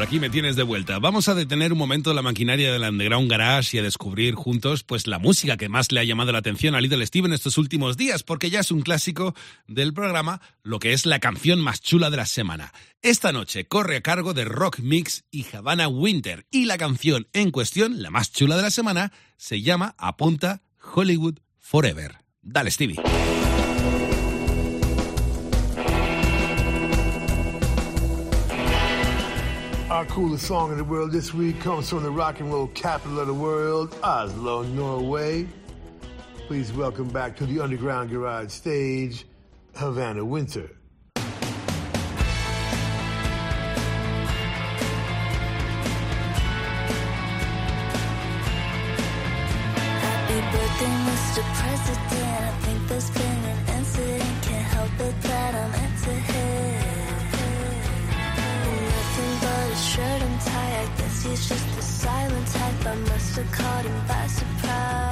[0.01, 0.97] por aquí me tienes de vuelta.
[0.97, 5.05] Vamos a detener un momento la maquinaria del Underground Garage y a descubrir juntos pues
[5.05, 8.23] la música que más le ha llamado la atención a Little Steven estos últimos días,
[8.23, 9.35] porque ya es un clásico
[9.67, 12.73] del programa, lo que es la canción más chula de la semana.
[13.03, 17.51] Esta noche corre a cargo de Rock Mix y Havana Winter, y la canción en
[17.51, 20.63] cuestión, la más chula de la semana, se llama Apunta
[20.95, 22.15] Hollywood Forever.
[22.41, 22.99] Dale, Stevie.
[30.01, 33.19] Our coolest song in the world this week comes from the rock and roll capital
[33.19, 35.47] of the world, Oslo, Norway.
[36.47, 39.27] Please welcome back to the Underground Garage stage,
[39.75, 40.71] Havana Winter.
[61.31, 62.85] it's just the silence type.
[62.85, 65.10] I must have caught him by surprise.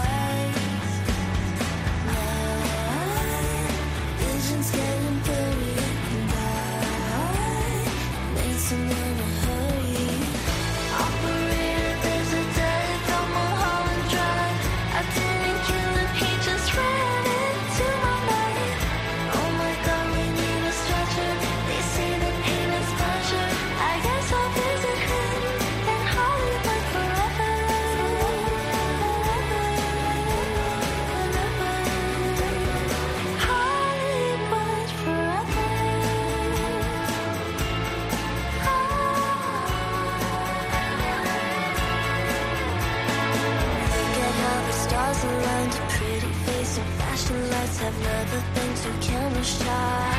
[47.89, 50.18] I've never been so camera shy.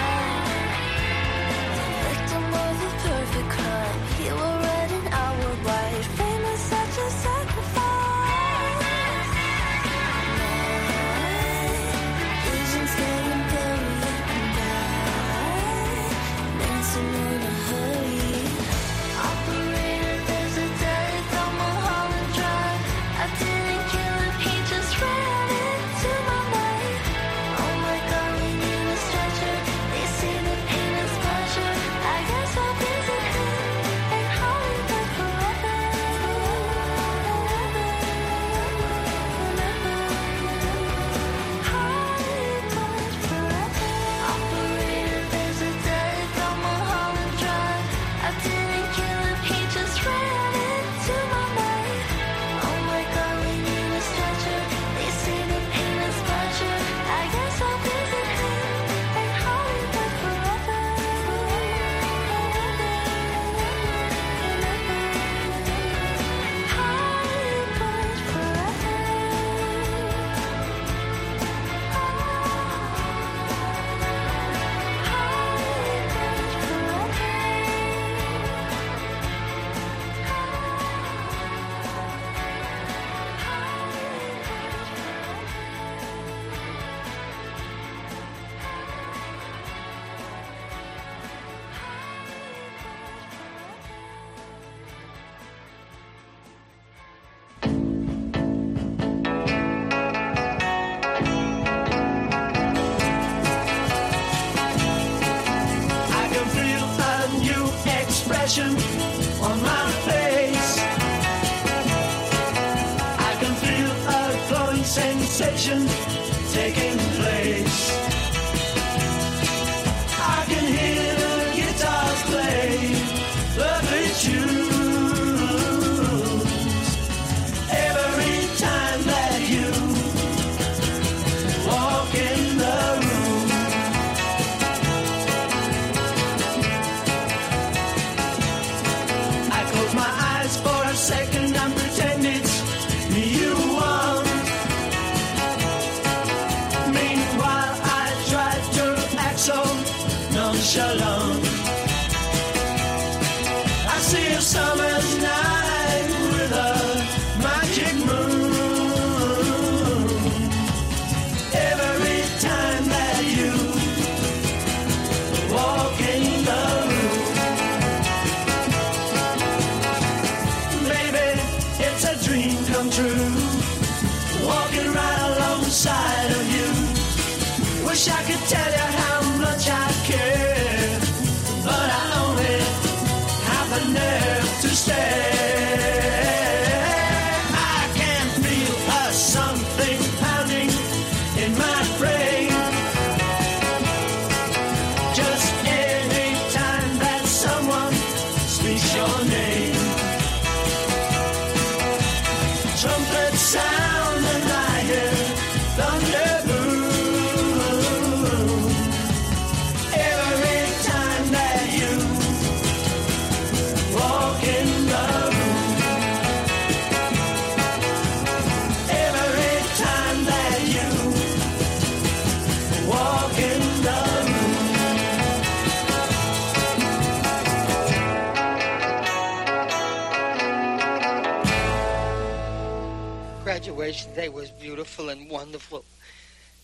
[233.51, 235.85] Graduation day was beautiful and wonderful.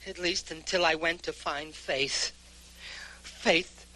[0.06, 2.30] At least until I went to find Faith.
[3.22, 3.86] Faith.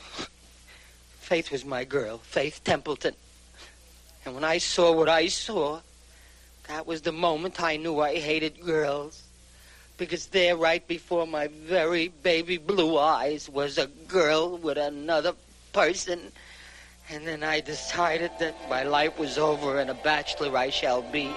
[1.21, 3.15] Faith was my girl, Faith Templeton.
[4.25, 5.79] And when I saw what I saw,
[6.67, 9.23] that was the moment I knew I hated girls.
[9.97, 15.35] Because there, right before my very baby blue eyes, was a girl with another
[15.73, 16.33] person.
[17.09, 21.31] And then I decided that my life was over and a bachelor I shall be.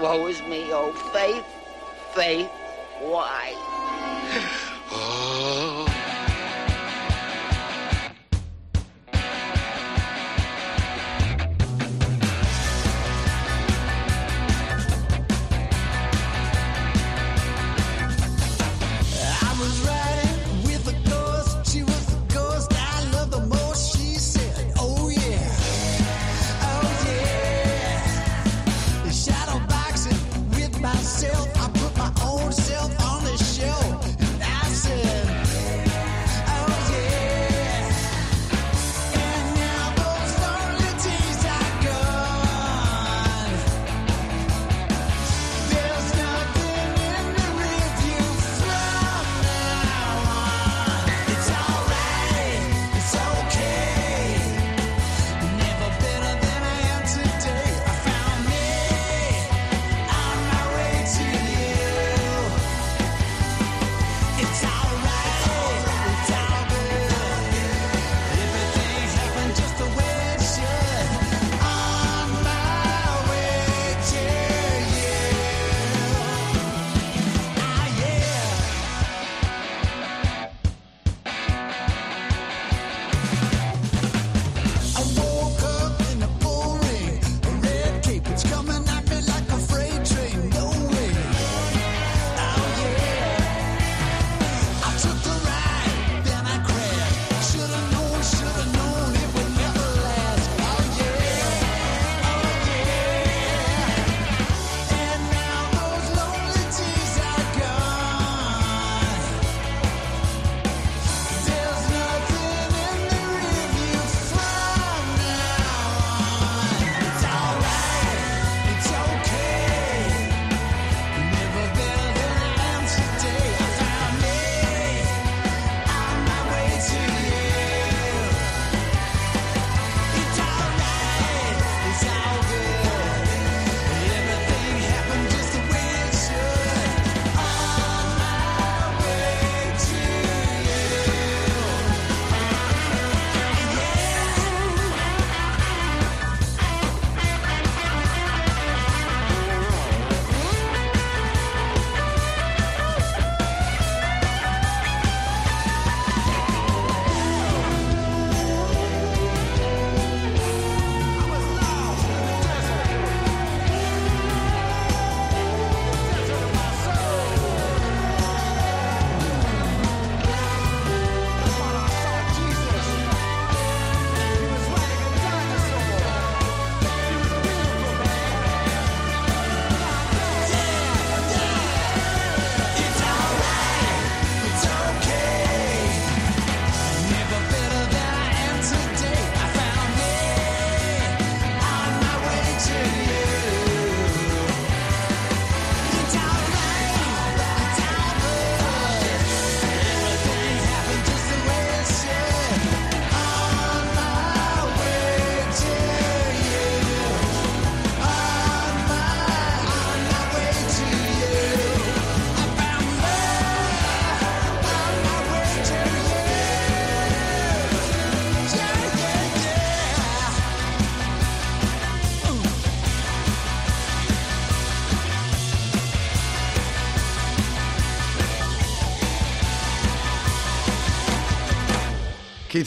[0.00, 1.44] Woe is me, oh Faith,
[2.14, 2.50] Faith,
[3.00, 3.54] why?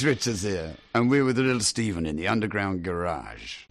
[0.06, 3.66] Richards here, and we're with little Steven in the underground garage.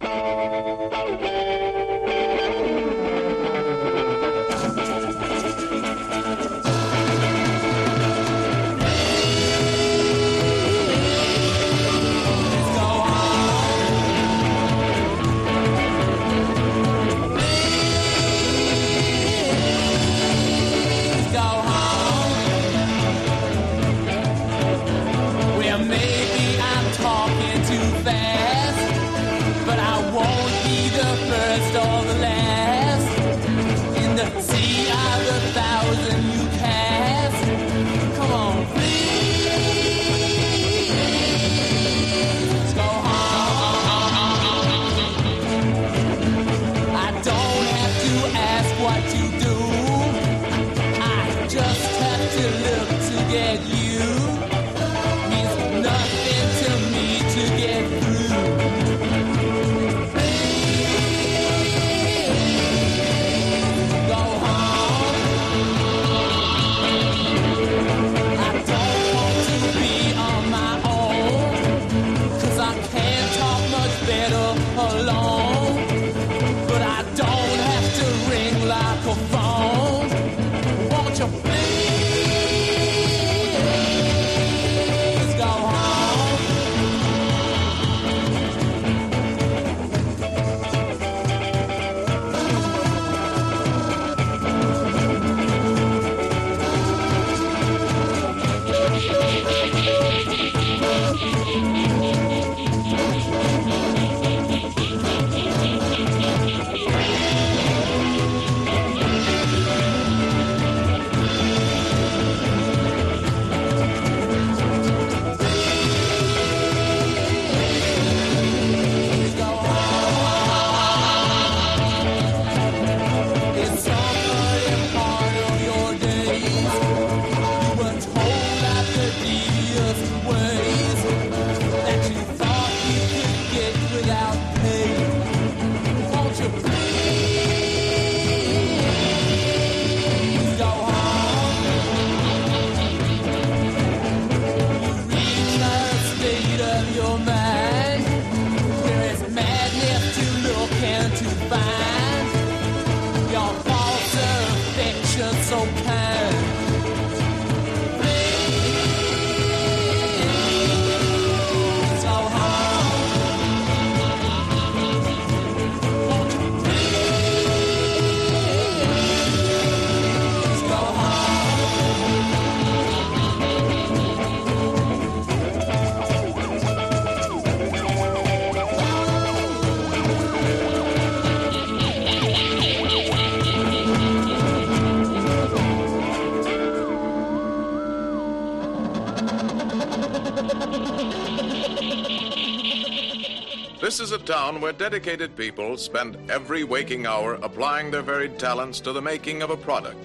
[194.25, 199.43] town where dedicated people spend every waking hour applying their varied talents to the making
[199.43, 199.97] of a product,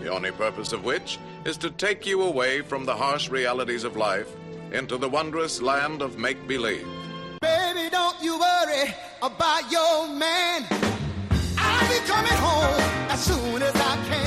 [0.00, 3.96] the only purpose of which is to take you away from the harsh realities of
[3.96, 4.28] life
[4.70, 6.86] into the wondrous land of make believe.
[7.42, 10.66] Baby, don't you worry about your man.
[11.58, 12.80] I'll be coming home
[13.10, 14.23] as soon as I can.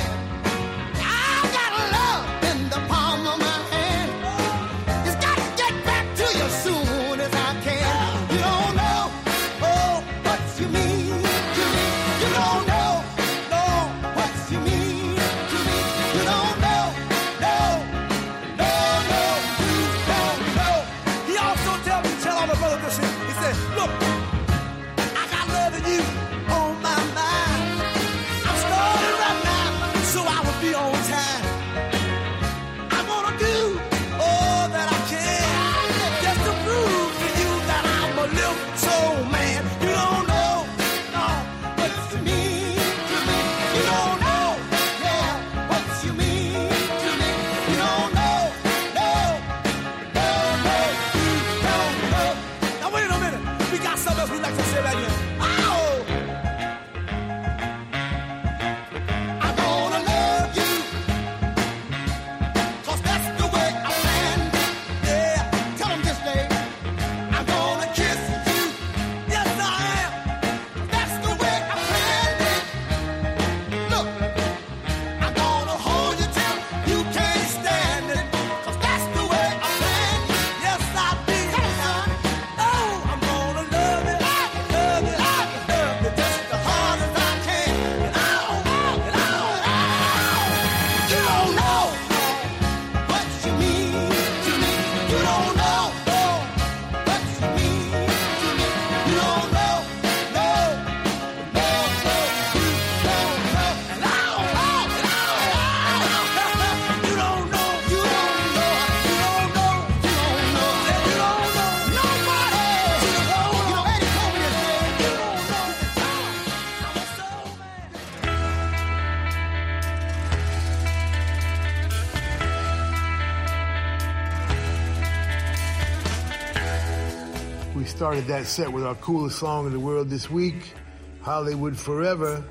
[128.18, 130.74] Started that set with our coolest song in the world this week,
[131.22, 132.44] Hollywood Forever,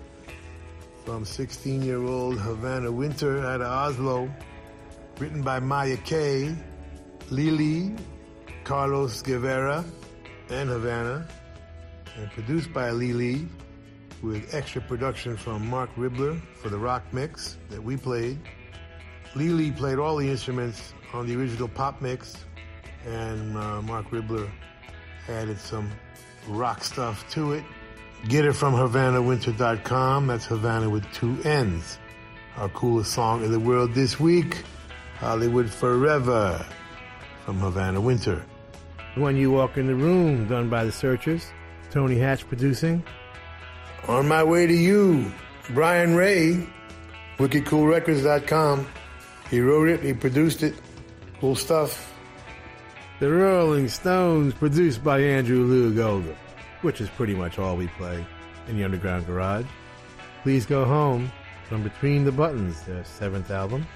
[1.04, 4.30] from 16 year old Havana Winter out of Oslo,
[5.18, 6.54] written by Maya Kay,
[7.30, 7.96] Lili,
[8.62, 9.84] Carlos Guevara,
[10.50, 11.26] and Havana,
[12.16, 13.48] and produced by Lili,
[14.22, 18.38] with extra production from Marc Ribler for the rock mix that we played.
[19.34, 22.36] Lili played all the instruments on the original pop mix,
[23.04, 24.48] and uh, Marc Ribler
[25.28, 25.90] added some
[26.48, 27.64] rock stuff to it.
[28.28, 30.26] Get it from HavanaWinter.com.
[30.26, 31.98] That's Havana with two N's.
[32.56, 34.64] Our coolest song in the world this week,
[35.18, 36.64] Hollywood Forever,
[37.44, 38.44] from Havana Winter.
[39.14, 41.52] When You Walk in the Room, done by the Searchers.
[41.90, 43.04] Tony Hatch producing.
[44.08, 45.32] On My Way to You,
[45.70, 46.66] Brian Ray,
[47.38, 48.86] WickedCoolRecords.com.
[49.50, 50.74] He wrote it, he produced it.
[51.40, 52.15] Cool stuff.
[53.18, 56.36] The Rolling Stones, produced by Andrew Loog Oldham,
[56.82, 58.22] which is pretty much all we play
[58.68, 59.64] in the Underground Garage.
[60.42, 61.32] Please Go Home
[61.66, 63.86] from Between the Buttons, their seventh album.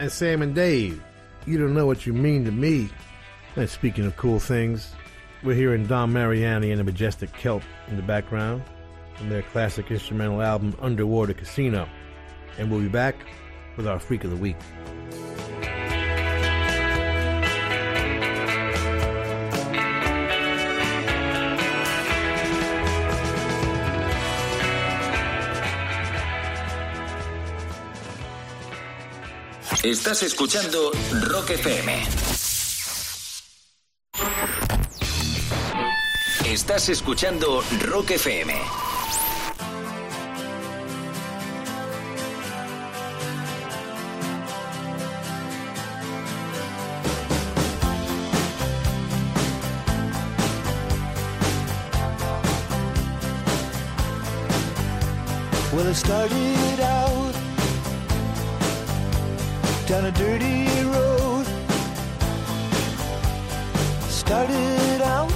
[0.00, 1.00] And Sam and Dave,
[1.46, 2.88] You Don't Know What You Mean to Me.
[3.54, 4.92] And speaking of cool things,
[5.44, 8.64] we're hearing Dom Mariani and the Majestic Kelp in the background
[9.14, 11.88] from their classic instrumental album Underwater Casino.
[12.58, 13.14] And we'll be back
[13.76, 14.56] with our Freak of the Week.
[29.86, 30.90] Estás escuchando
[31.28, 32.02] Rock FM.
[36.44, 38.52] Estás escuchando Rock FM.
[55.72, 56.45] Well, I started
[59.96, 61.46] down a dirty road.
[64.08, 65.32] Started out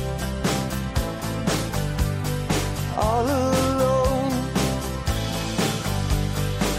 [2.97, 4.33] all alone,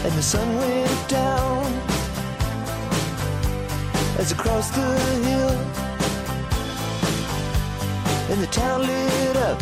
[0.04, 1.64] and the sun went down
[4.20, 4.90] as I crossed the
[5.26, 5.56] hill,
[8.30, 9.58] and the town lit up.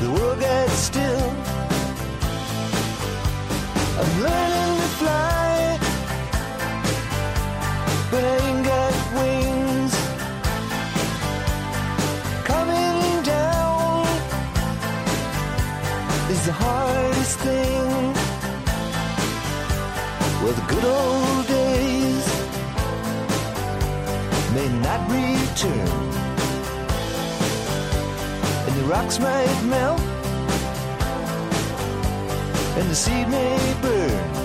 [0.00, 1.30] The world got still.
[4.00, 5.78] I'm learning fly,
[8.70, 9.94] got wings.
[12.52, 14.06] Coming down
[16.34, 17.90] is the hardest thing.
[20.40, 22.26] Well, the good old days
[24.56, 26.00] may not return,
[28.66, 30.00] and the rocks might melt
[32.78, 34.39] and the seed may burn.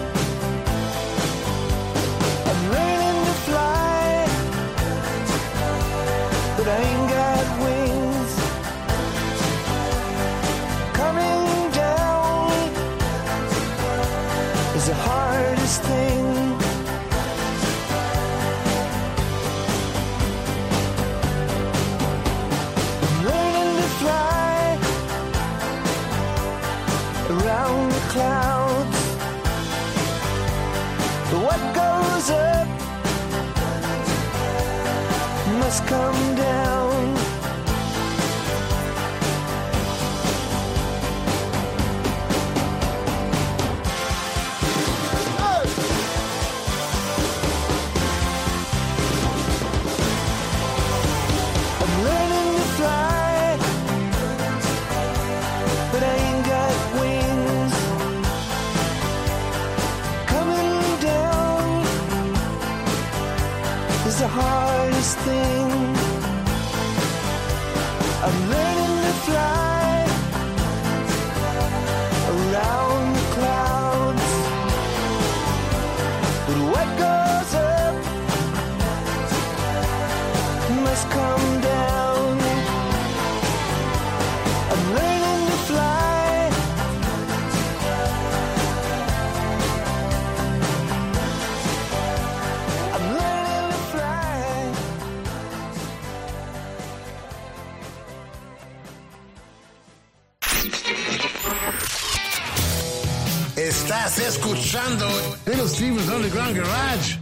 [104.76, 105.08] Escuchando
[105.46, 107.18] Little Steven's Underground Garage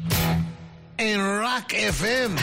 [0.97, 2.35] en Rock FM.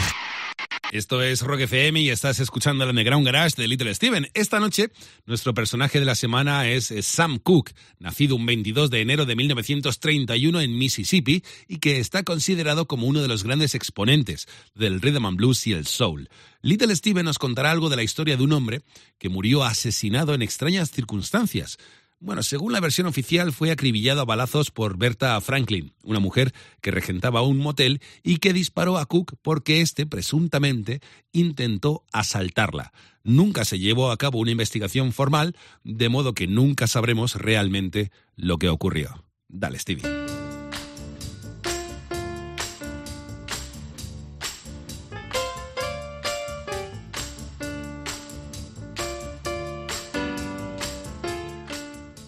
[0.93, 4.29] Esto es Rock FM y estás escuchando el Underground Garage de Little Steven.
[4.33, 4.89] Esta noche,
[5.25, 9.35] nuestro personaje de la semana es eh, Sam Cooke, nacido un 22 de enero de
[9.35, 15.25] 1931 en Mississippi y que está considerado como uno de los grandes exponentes del rhythm
[15.25, 16.29] and blues y el soul.
[16.61, 18.81] Little Steven nos contará algo de la historia de un hombre
[19.17, 21.77] que murió asesinado en extrañas circunstancias.
[22.23, 26.91] Bueno, según la versión oficial, fue acribillado a balazos por Berta Franklin, una mujer que
[26.91, 32.93] regentaba un motel y que disparó a Cook porque éste, presuntamente, intentó asaltarla.
[33.23, 38.59] Nunca se llevó a cabo una investigación formal, de modo que nunca sabremos realmente lo
[38.59, 39.25] que ocurrió.
[39.47, 40.03] Dale, Stevie.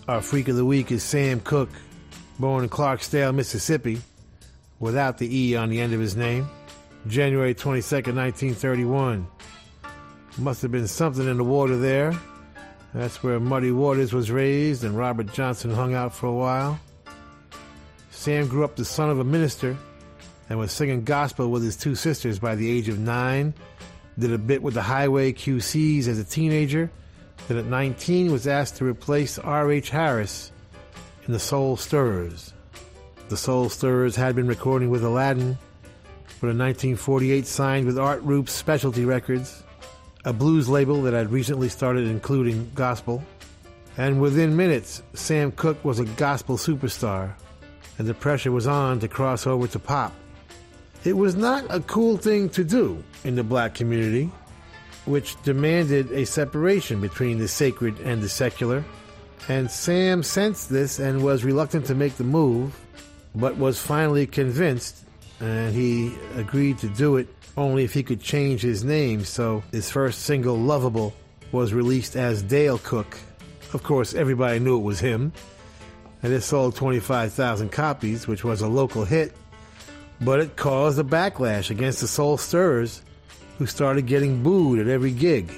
[0.06, 1.70] Our freak of the week is Sam Cook,
[2.38, 4.02] born in Clarksdale, Mississippi,
[4.82, 6.50] without the E on the end of his name,
[7.08, 9.26] January 22nd, 1931.
[10.38, 12.14] Must have been something in the water there.
[12.94, 16.78] That's where Muddy Waters was raised and Robert Johnson hung out for a while.
[18.12, 19.78] Sam grew up the son of a minister
[20.50, 23.54] and was singing gospel with his two sisters by the age of nine.
[24.20, 26.92] Did a bit with the Highway QCs as a teenager.
[27.48, 29.90] Then at 19 was asked to replace R.H.
[29.90, 30.52] Harris
[31.28, 32.54] in the Soul Stirrers.
[33.30, 35.58] The Soul Stirrers had been recording with Aladdin,
[36.40, 39.64] but in 1948 signed with Art Rupe's Specialty Records,
[40.26, 43.24] a blues label that had recently started including gospel.
[43.98, 47.34] And within minutes, Sam Cooke was a gospel superstar,
[47.98, 50.14] and the pressure was on to cross over to pop.
[51.04, 54.32] It was not a cool thing to do in the black community,
[55.06, 58.84] which demanded a separation between the sacred and the secular.
[59.50, 62.80] And Sam sensed this and was reluctant to make the move,
[63.36, 65.04] but was finally convinced,
[65.40, 67.28] and he agreed to do it
[67.58, 69.26] only if he could change his name.
[69.26, 71.14] So his first single, Lovable,
[71.52, 73.18] was released as Dale Cook.
[73.74, 75.34] Of course, everybody knew it was him,
[76.22, 79.36] and it sold 25,000 copies, which was a local hit,
[80.22, 83.02] but it caused a backlash against the Soul Stirrers
[83.58, 85.52] who started getting booed at every gig.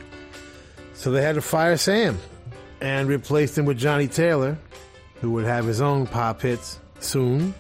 [0.93, 2.17] So they had to fire Sam
[2.81, 4.57] and replace him with Johnnie Taylor,
[5.22, 7.53] who would have his own pop hits soon.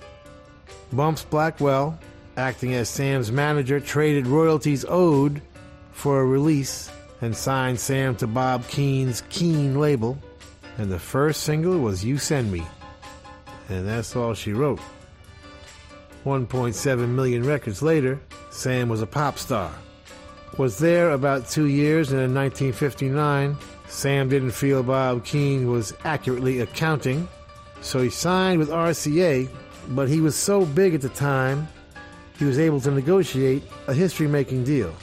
[0.91, 1.97] Bumps Blackwell,
[2.37, 5.41] acting as Sam's manager, traded royalties owed
[5.91, 6.91] for a release
[7.21, 10.17] and signed Sam to Bob Keane's Keen label.
[10.77, 12.65] And the first single was You Send Me.
[13.69, 14.81] And that's all she wrote.
[16.25, 19.71] 1.7 million records later, Sam was a pop star
[20.57, 23.57] was there about two years, and in 1959,
[23.87, 27.27] Sam didn't feel Bob Keane was accurately accounting,
[27.81, 29.49] so he signed with RCA,
[29.89, 31.67] but he was so big at the time,
[32.39, 34.95] he was able to negotiate a history making deal.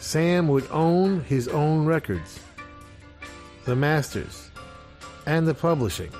[0.00, 2.38] Sam would own his own records,
[3.64, 4.50] the masters,
[5.24, 6.12] and the publishing,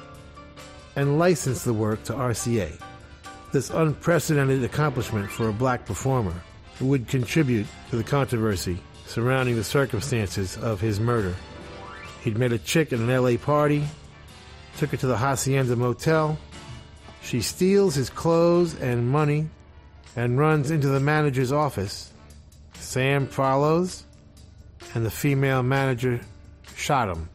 [0.96, 2.72] and license the work to RCA.
[3.52, 6.34] This unprecedented accomplishment for a black performer
[6.80, 11.34] would contribute to the controversy surrounding the circumstances of his murder.
[12.22, 13.84] He'd met a chick at an LA party,
[14.76, 16.36] took her to the Hacienda Motel.
[17.22, 19.48] She steals his clothes and money
[20.16, 22.12] and runs into the manager's office.
[22.74, 24.04] Sam follows,
[24.94, 26.20] and the female manager
[26.74, 27.28] shot him.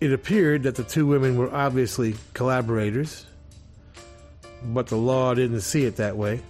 [0.00, 3.26] It appeared that the two women were obviously collaborators,
[4.64, 6.40] but the law didn't see it that way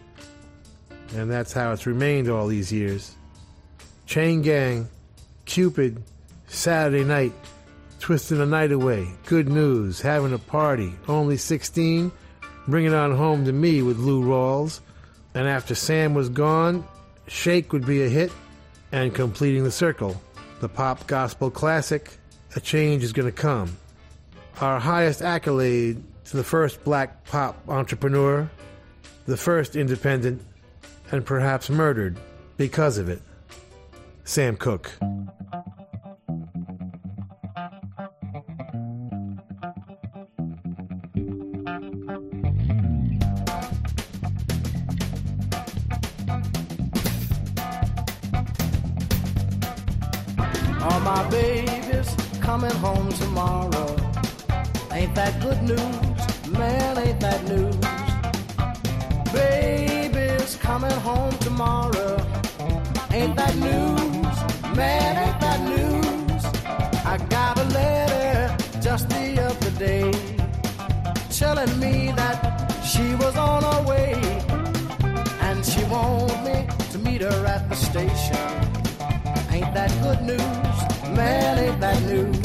[1.15, 3.15] and that's how it's remained all these years.
[4.07, 4.89] Chain Gang,
[5.45, 6.03] Cupid,
[6.47, 7.33] Saturday Night,
[8.01, 12.11] Twisting the Night Away, Good News, Having a Party, Only 16,
[12.67, 14.81] Bring It On Home to Me with Lou Rawls,
[15.35, 16.87] and after Sam was gone,
[17.27, 18.33] Shake would be a hit,
[18.93, 20.21] and completing the circle,
[20.61, 22.19] the pop gospel classic,
[22.57, 23.77] A Change is Gonna Come.
[24.61, 28.51] Our highest accolade to the first black pop entrepreneur,
[29.27, 30.43] the first independent
[31.11, 32.19] and perhaps murdered
[32.57, 33.23] because of it.
[34.25, 34.93] Sam Cooke.
[50.83, 53.97] All my babies coming home tomorrow.
[54.93, 56.49] Ain't that good news?
[56.59, 57.99] Man, ain't that news?
[60.49, 62.17] Babies coming home tomorrow.
[63.13, 64.77] Ain't that news?
[64.77, 66.45] Man, ain't that news?
[67.05, 70.11] I got a letter just the other day
[71.31, 72.39] telling me that
[72.83, 74.15] she was on her way
[75.41, 78.49] and she want me to meet her at the station.
[79.51, 80.79] Ain't that good news?
[81.17, 82.37] Man, ain't that news?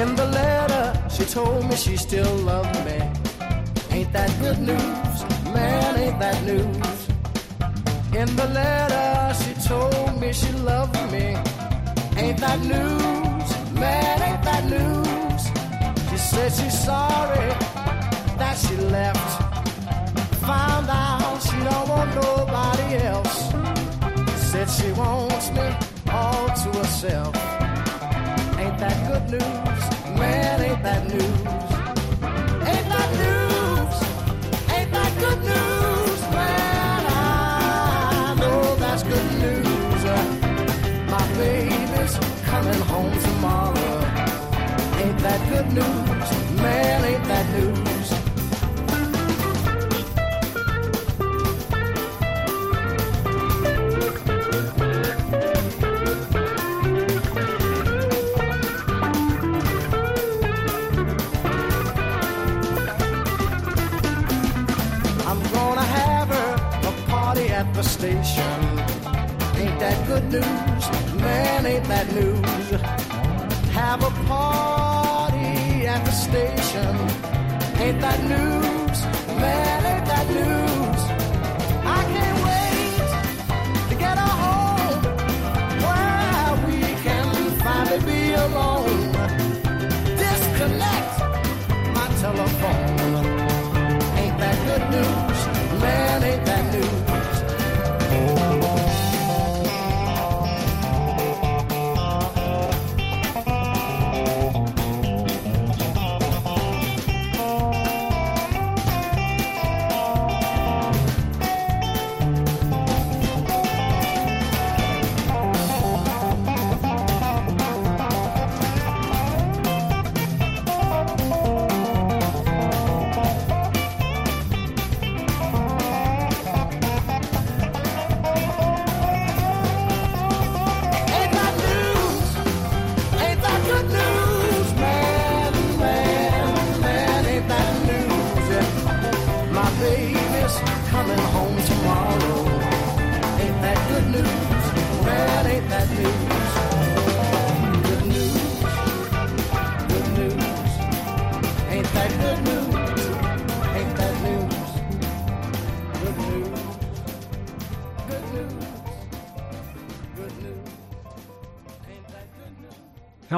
[0.00, 2.98] In the letter, she told me she still loved me.
[3.90, 5.37] Ain't that good news?
[5.54, 6.98] Man, ain't that news?
[8.20, 11.36] In the letter, she told me she loved me.
[12.16, 13.48] Ain't that news?
[13.72, 15.42] Man, ain't that news?
[16.10, 17.48] She said she's sorry
[18.38, 19.42] that she left.
[20.46, 23.50] Found out she don't want nobody else.
[24.50, 25.68] Said she wants me
[26.10, 27.34] all to herself.
[28.58, 30.18] Ain't that good news?
[30.18, 31.77] Man, ain't that news?
[45.48, 46.28] Good news?
[46.62, 48.12] Man, ain't that news?
[65.26, 66.50] I'm gonna have her
[66.88, 68.60] a party at the station.
[69.56, 70.82] Ain't that good news?
[71.22, 72.70] Man, ain't that news?
[73.72, 74.87] Have a party
[75.88, 76.94] at the station.
[77.80, 78.98] Ain't that news?
[79.40, 80.67] Man, ain't that news?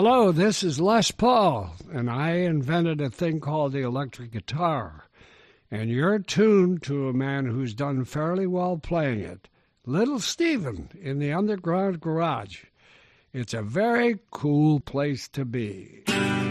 [0.03, 5.11] Hello, this is Les Paul, and I invented a thing called the electric guitar.
[5.71, 9.47] And you're tuned to a man who's done fairly well playing it,
[9.85, 12.65] Little Steven in the Underground Garage.
[13.35, 16.05] It's a very cool place to be.
[16.07, 16.51] I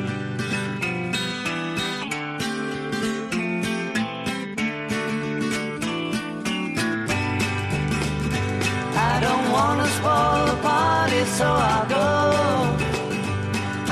[9.23, 12.09] don't wanna spoil the party, so I'll go.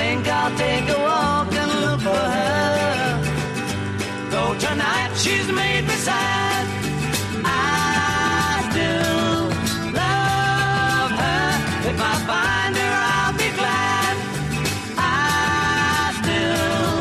[0.00, 3.00] think I'll take a walk and look for her.
[4.32, 6.62] Though tonight she's made me sad.
[7.44, 9.40] I still
[10.02, 11.46] love her.
[11.90, 14.14] If I find her, I'll be glad.
[14.96, 16.96] I still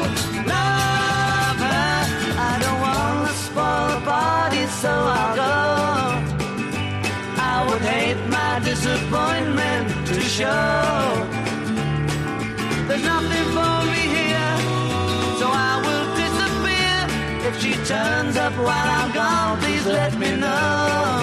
[0.53, 1.95] love her.
[2.49, 5.55] I don't wanna spoil the party, so I'll go.
[7.51, 11.08] I would hate my disappointment to show.
[18.09, 21.18] Turns up while I'm gone, please let me know.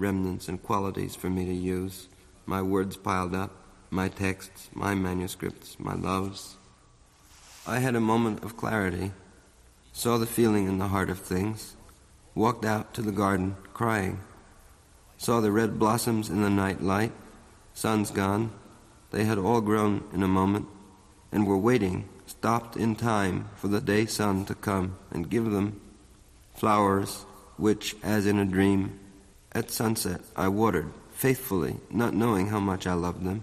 [0.00, 2.08] Remnants and qualities for me to use.
[2.46, 3.50] My words piled up,
[3.90, 6.56] my texts, my manuscripts, my loves.
[7.66, 9.12] I had a moment of clarity,
[9.92, 11.76] saw the feeling in the heart of things,
[12.34, 14.20] walked out to the garden crying,
[15.16, 17.12] saw the red blossoms in the night light,
[17.74, 18.52] sun's gone,
[19.10, 20.66] they had all grown in a moment,
[21.32, 25.80] and were waiting, stopped in time for the day sun to come and give them
[26.54, 27.24] flowers
[27.58, 28.97] which, as in a dream,
[29.58, 33.42] at sunset I watered faithfully, not knowing how much I loved them.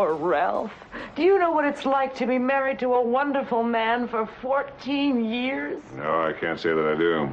[0.00, 0.72] Poor Ralph.
[1.14, 5.22] Do you know what it's like to be married to a wonderful man for 14
[5.22, 5.82] years?
[5.94, 7.28] No, I can't say that I do.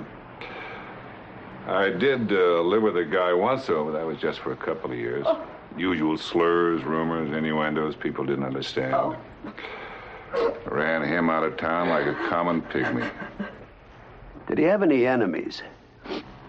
[1.66, 4.58] I did uh, live with a guy once, though, but that was just for a
[4.58, 5.26] couple of years.
[5.78, 9.16] Usual slurs, rumors, innuendos people didn't understand.
[10.66, 13.10] Ran him out of town like a common pygmy.
[14.50, 15.62] Did he have any enemies?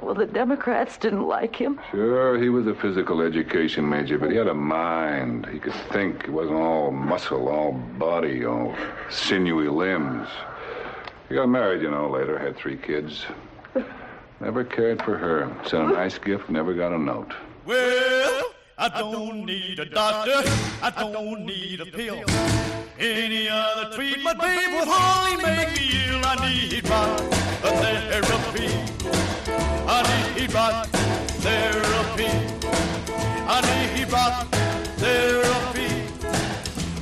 [0.01, 1.81] Well, the Democrats didn't like him.
[1.91, 5.47] Sure, he was a physical education major, but he had a mind.
[5.53, 6.25] He could think.
[6.27, 8.75] He wasn't all muscle, all body, all
[9.11, 10.29] sinewy limbs.
[11.29, 13.27] He got married, you know, later, had three kids.
[14.41, 15.53] Never cared for her.
[15.67, 17.35] Sent a nice gift, never got a note.
[17.65, 18.45] Well,
[18.79, 20.49] I don't need a doctor.
[20.81, 22.23] I don't need a pill.
[23.01, 26.21] Any other treatment, babe, would hardly make me ill.
[26.25, 27.19] I need rock
[27.63, 28.98] therapy.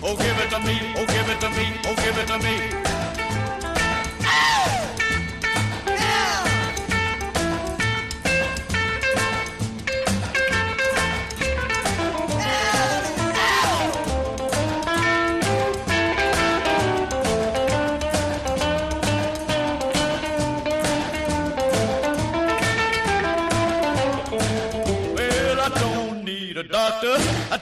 [0.09, 0.15] Oh,
[0.51, 0.95] to me.
[0.97, 1.67] Oh, give it to me.
[1.85, 2.96] Oh, give it to me.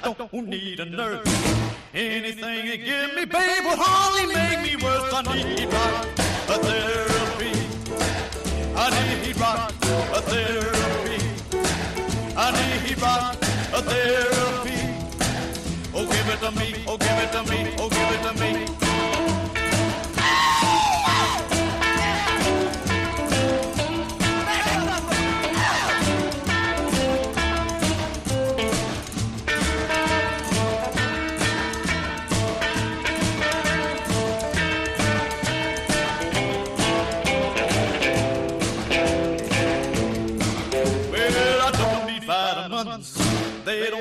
[0.04, 1.26] don't need a nurse.
[1.94, 5.12] Anything you give me, babe, will hardly make me worse.
[5.14, 6.06] I need rock,
[6.48, 7.52] a therapy.
[8.76, 8.90] I
[9.24, 9.72] need rock,
[10.12, 11.20] a therapy.
[12.36, 13.36] I need rock,
[13.72, 14.78] a therapy.
[15.94, 18.83] Oh, give it to me, oh, give it to me, oh, give it to me.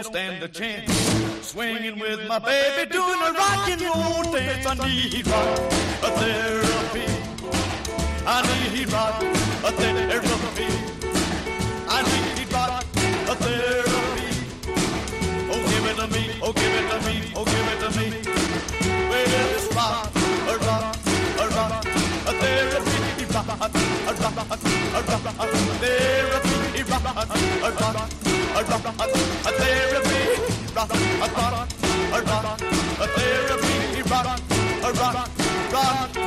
[0.04, 0.92] don't stand a chance.
[1.42, 4.66] Swinging with my baby, doing a rock and roll dance.
[4.66, 5.60] I need rock
[6.04, 7.06] a therapy.
[8.26, 8.42] I
[8.74, 9.22] need rock
[9.64, 10.68] a therapy.
[11.88, 12.84] I need rock
[13.30, 14.30] a therapy.
[15.52, 16.24] Oh, give it to me.
[16.42, 17.16] Oh, give it to me.
[17.36, 18.08] Oh, give it to me.
[19.10, 20.98] Baby, this rock, a rock,
[21.40, 23.26] a rock, a therapy.
[23.34, 26.84] Rock, a rock, a rock, a therapy.
[26.84, 27.28] Rock,
[27.64, 28.23] a rock
[28.56, 30.20] a rock, a therapy,
[30.76, 31.70] rock, a rock,
[32.14, 34.40] a rock, a therapy, rock,
[34.84, 35.30] a rock,
[35.72, 36.23] rock.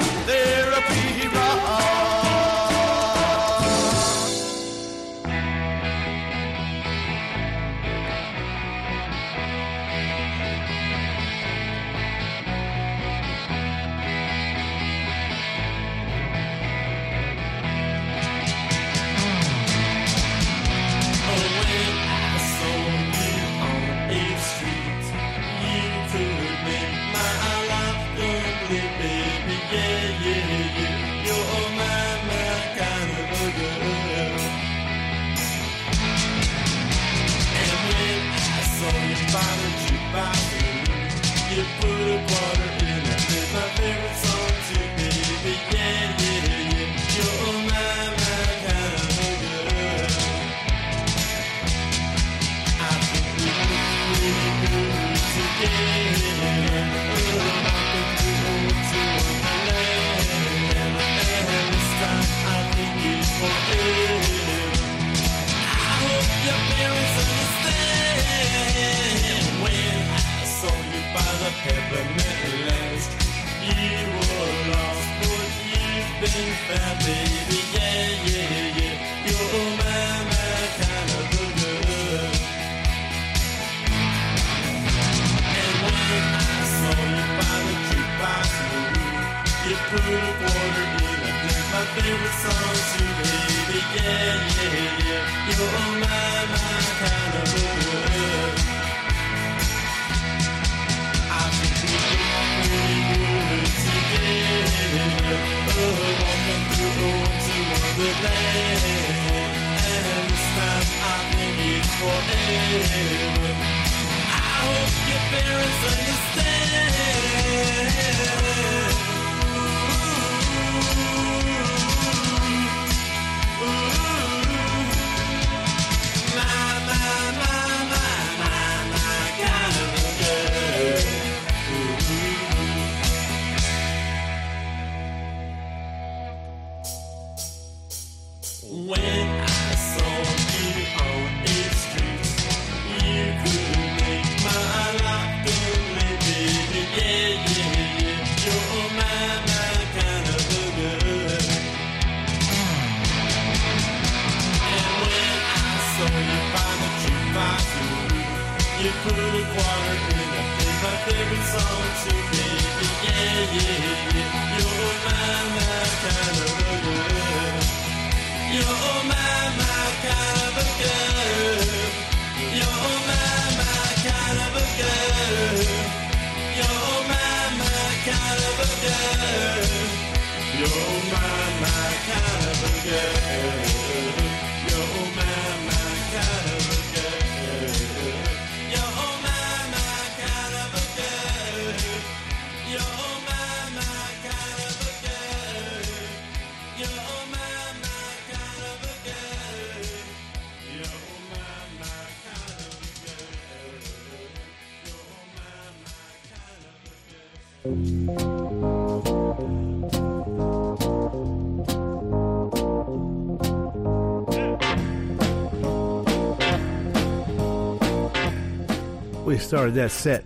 [219.47, 220.24] started that set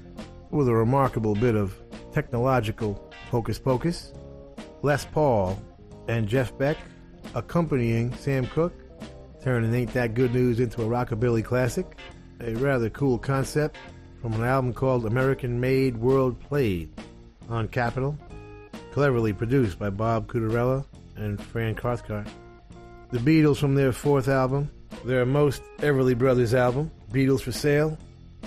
[0.51, 1.77] with a remarkable bit of
[2.11, 4.15] technological hocus pocus.
[4.81, 5.63] Les Paul
[6.09, 6.79] and Jeff Beck
[7.35, 8.73] accompanying Sam Cooke,
[9.43, 11.99] turning Ain't That Good News into a rockabilly classic.
[12.41, 13.77] A rather cool concept
[14.23, 16.91] from an album called American Made World Played
[17.51, 18.19] on Capitol,
[18.91, 20.83] cleverly produced by Bob Cutarella
[21.17, 22.27] and Fran Cathcart.
[23.11, 24.71] The Beatles from their fourth album,
[25.05, 27.99] their most Everly Brothers album, Beatles for Sale,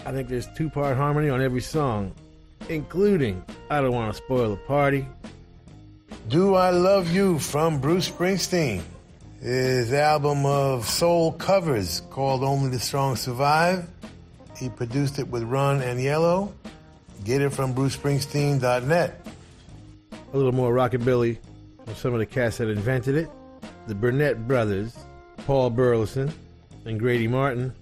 [0.06, 2.14] I think there's two part harmony on every song,
[2.68, 5.08] including I Don't Want to Spoil the Party.
[6.28, 8.82] Do I Love You from Bruce Springsteen.
[9.42, 13.88] His album of soul covers called Only the Strong Survive.
[14.58, 16.52] He produced it with Ron Aniello.
[17.24, 19.28] Get it from brucespringsteen.net.
[20.12, 21.38] A little more rockabilly
[21.86, 23.30] from some of the cats that invented it.
[23.88, 24.98] The Burnette brothers,
[25.46, 26.32] Paul Burleson
[26.86, 27.74] and Grady Martin,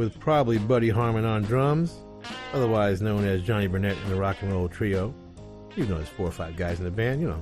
[0.00, 1.94] with probably Buddy Harmon on drums,
[2.54, 5.14] otherwise known as Johnny Burnette and the Rock and Roll Trio.
[5.76, 7.38] You know, there's four or five guys in the band, you know.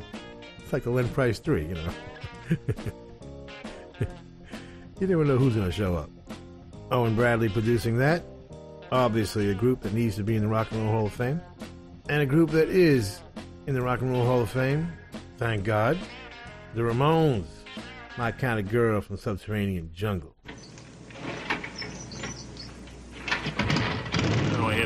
[0.58, 1.88] It's like the Len Price Three, you know.
[5.00, 6.10] you never know who's going to show up.
[6.90, 8.24] Owen Bradley producing that.
[8.90, 11.40] Obviously, a group that needs to be in the Rock and Roll Hall of Fame.
[12.08, 13.20] And a group that is
[13.68, 14.92] in the Rock and Roll Hall of Fame,
[15.36, 15.96] thank God.
[16.74, 17.46] The Ramones,
[18.16, 20.34] my kind of girl from Subterranean Jungle.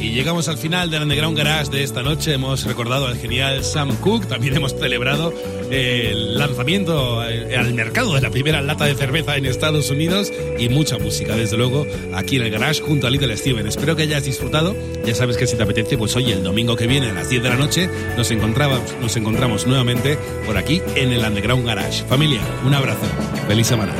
[0.00, 2.32] Y llegamos al final del Underground Garage de esta noche.
[2.32, 4.26] Hemos recordado al genial Sam Cooke.
[4.26, 5.34] También hemos celebrado
[5.70, 10.32] el lanzamiento al mercado de la primera lata de cerveza en Estados Unidos.
[10.58, 13.66] Y mucha música, desde luego, aquí en el Garage junto a Little Steven.
[13.66, 14.74] Espero que hayas disfrutado.
[15.04, 17.42] Ya sabes que si te apetece, pues hoy, el domingo que viene a las 10
[17.42, 20.16] de la noche, nos nos encontramos nuevamente
[20.46, 22.04] por aquí en el Underground Garage.
[22.04, 23.06] Familia, un abrazo.
[23.46, 23.92] Feliz semana.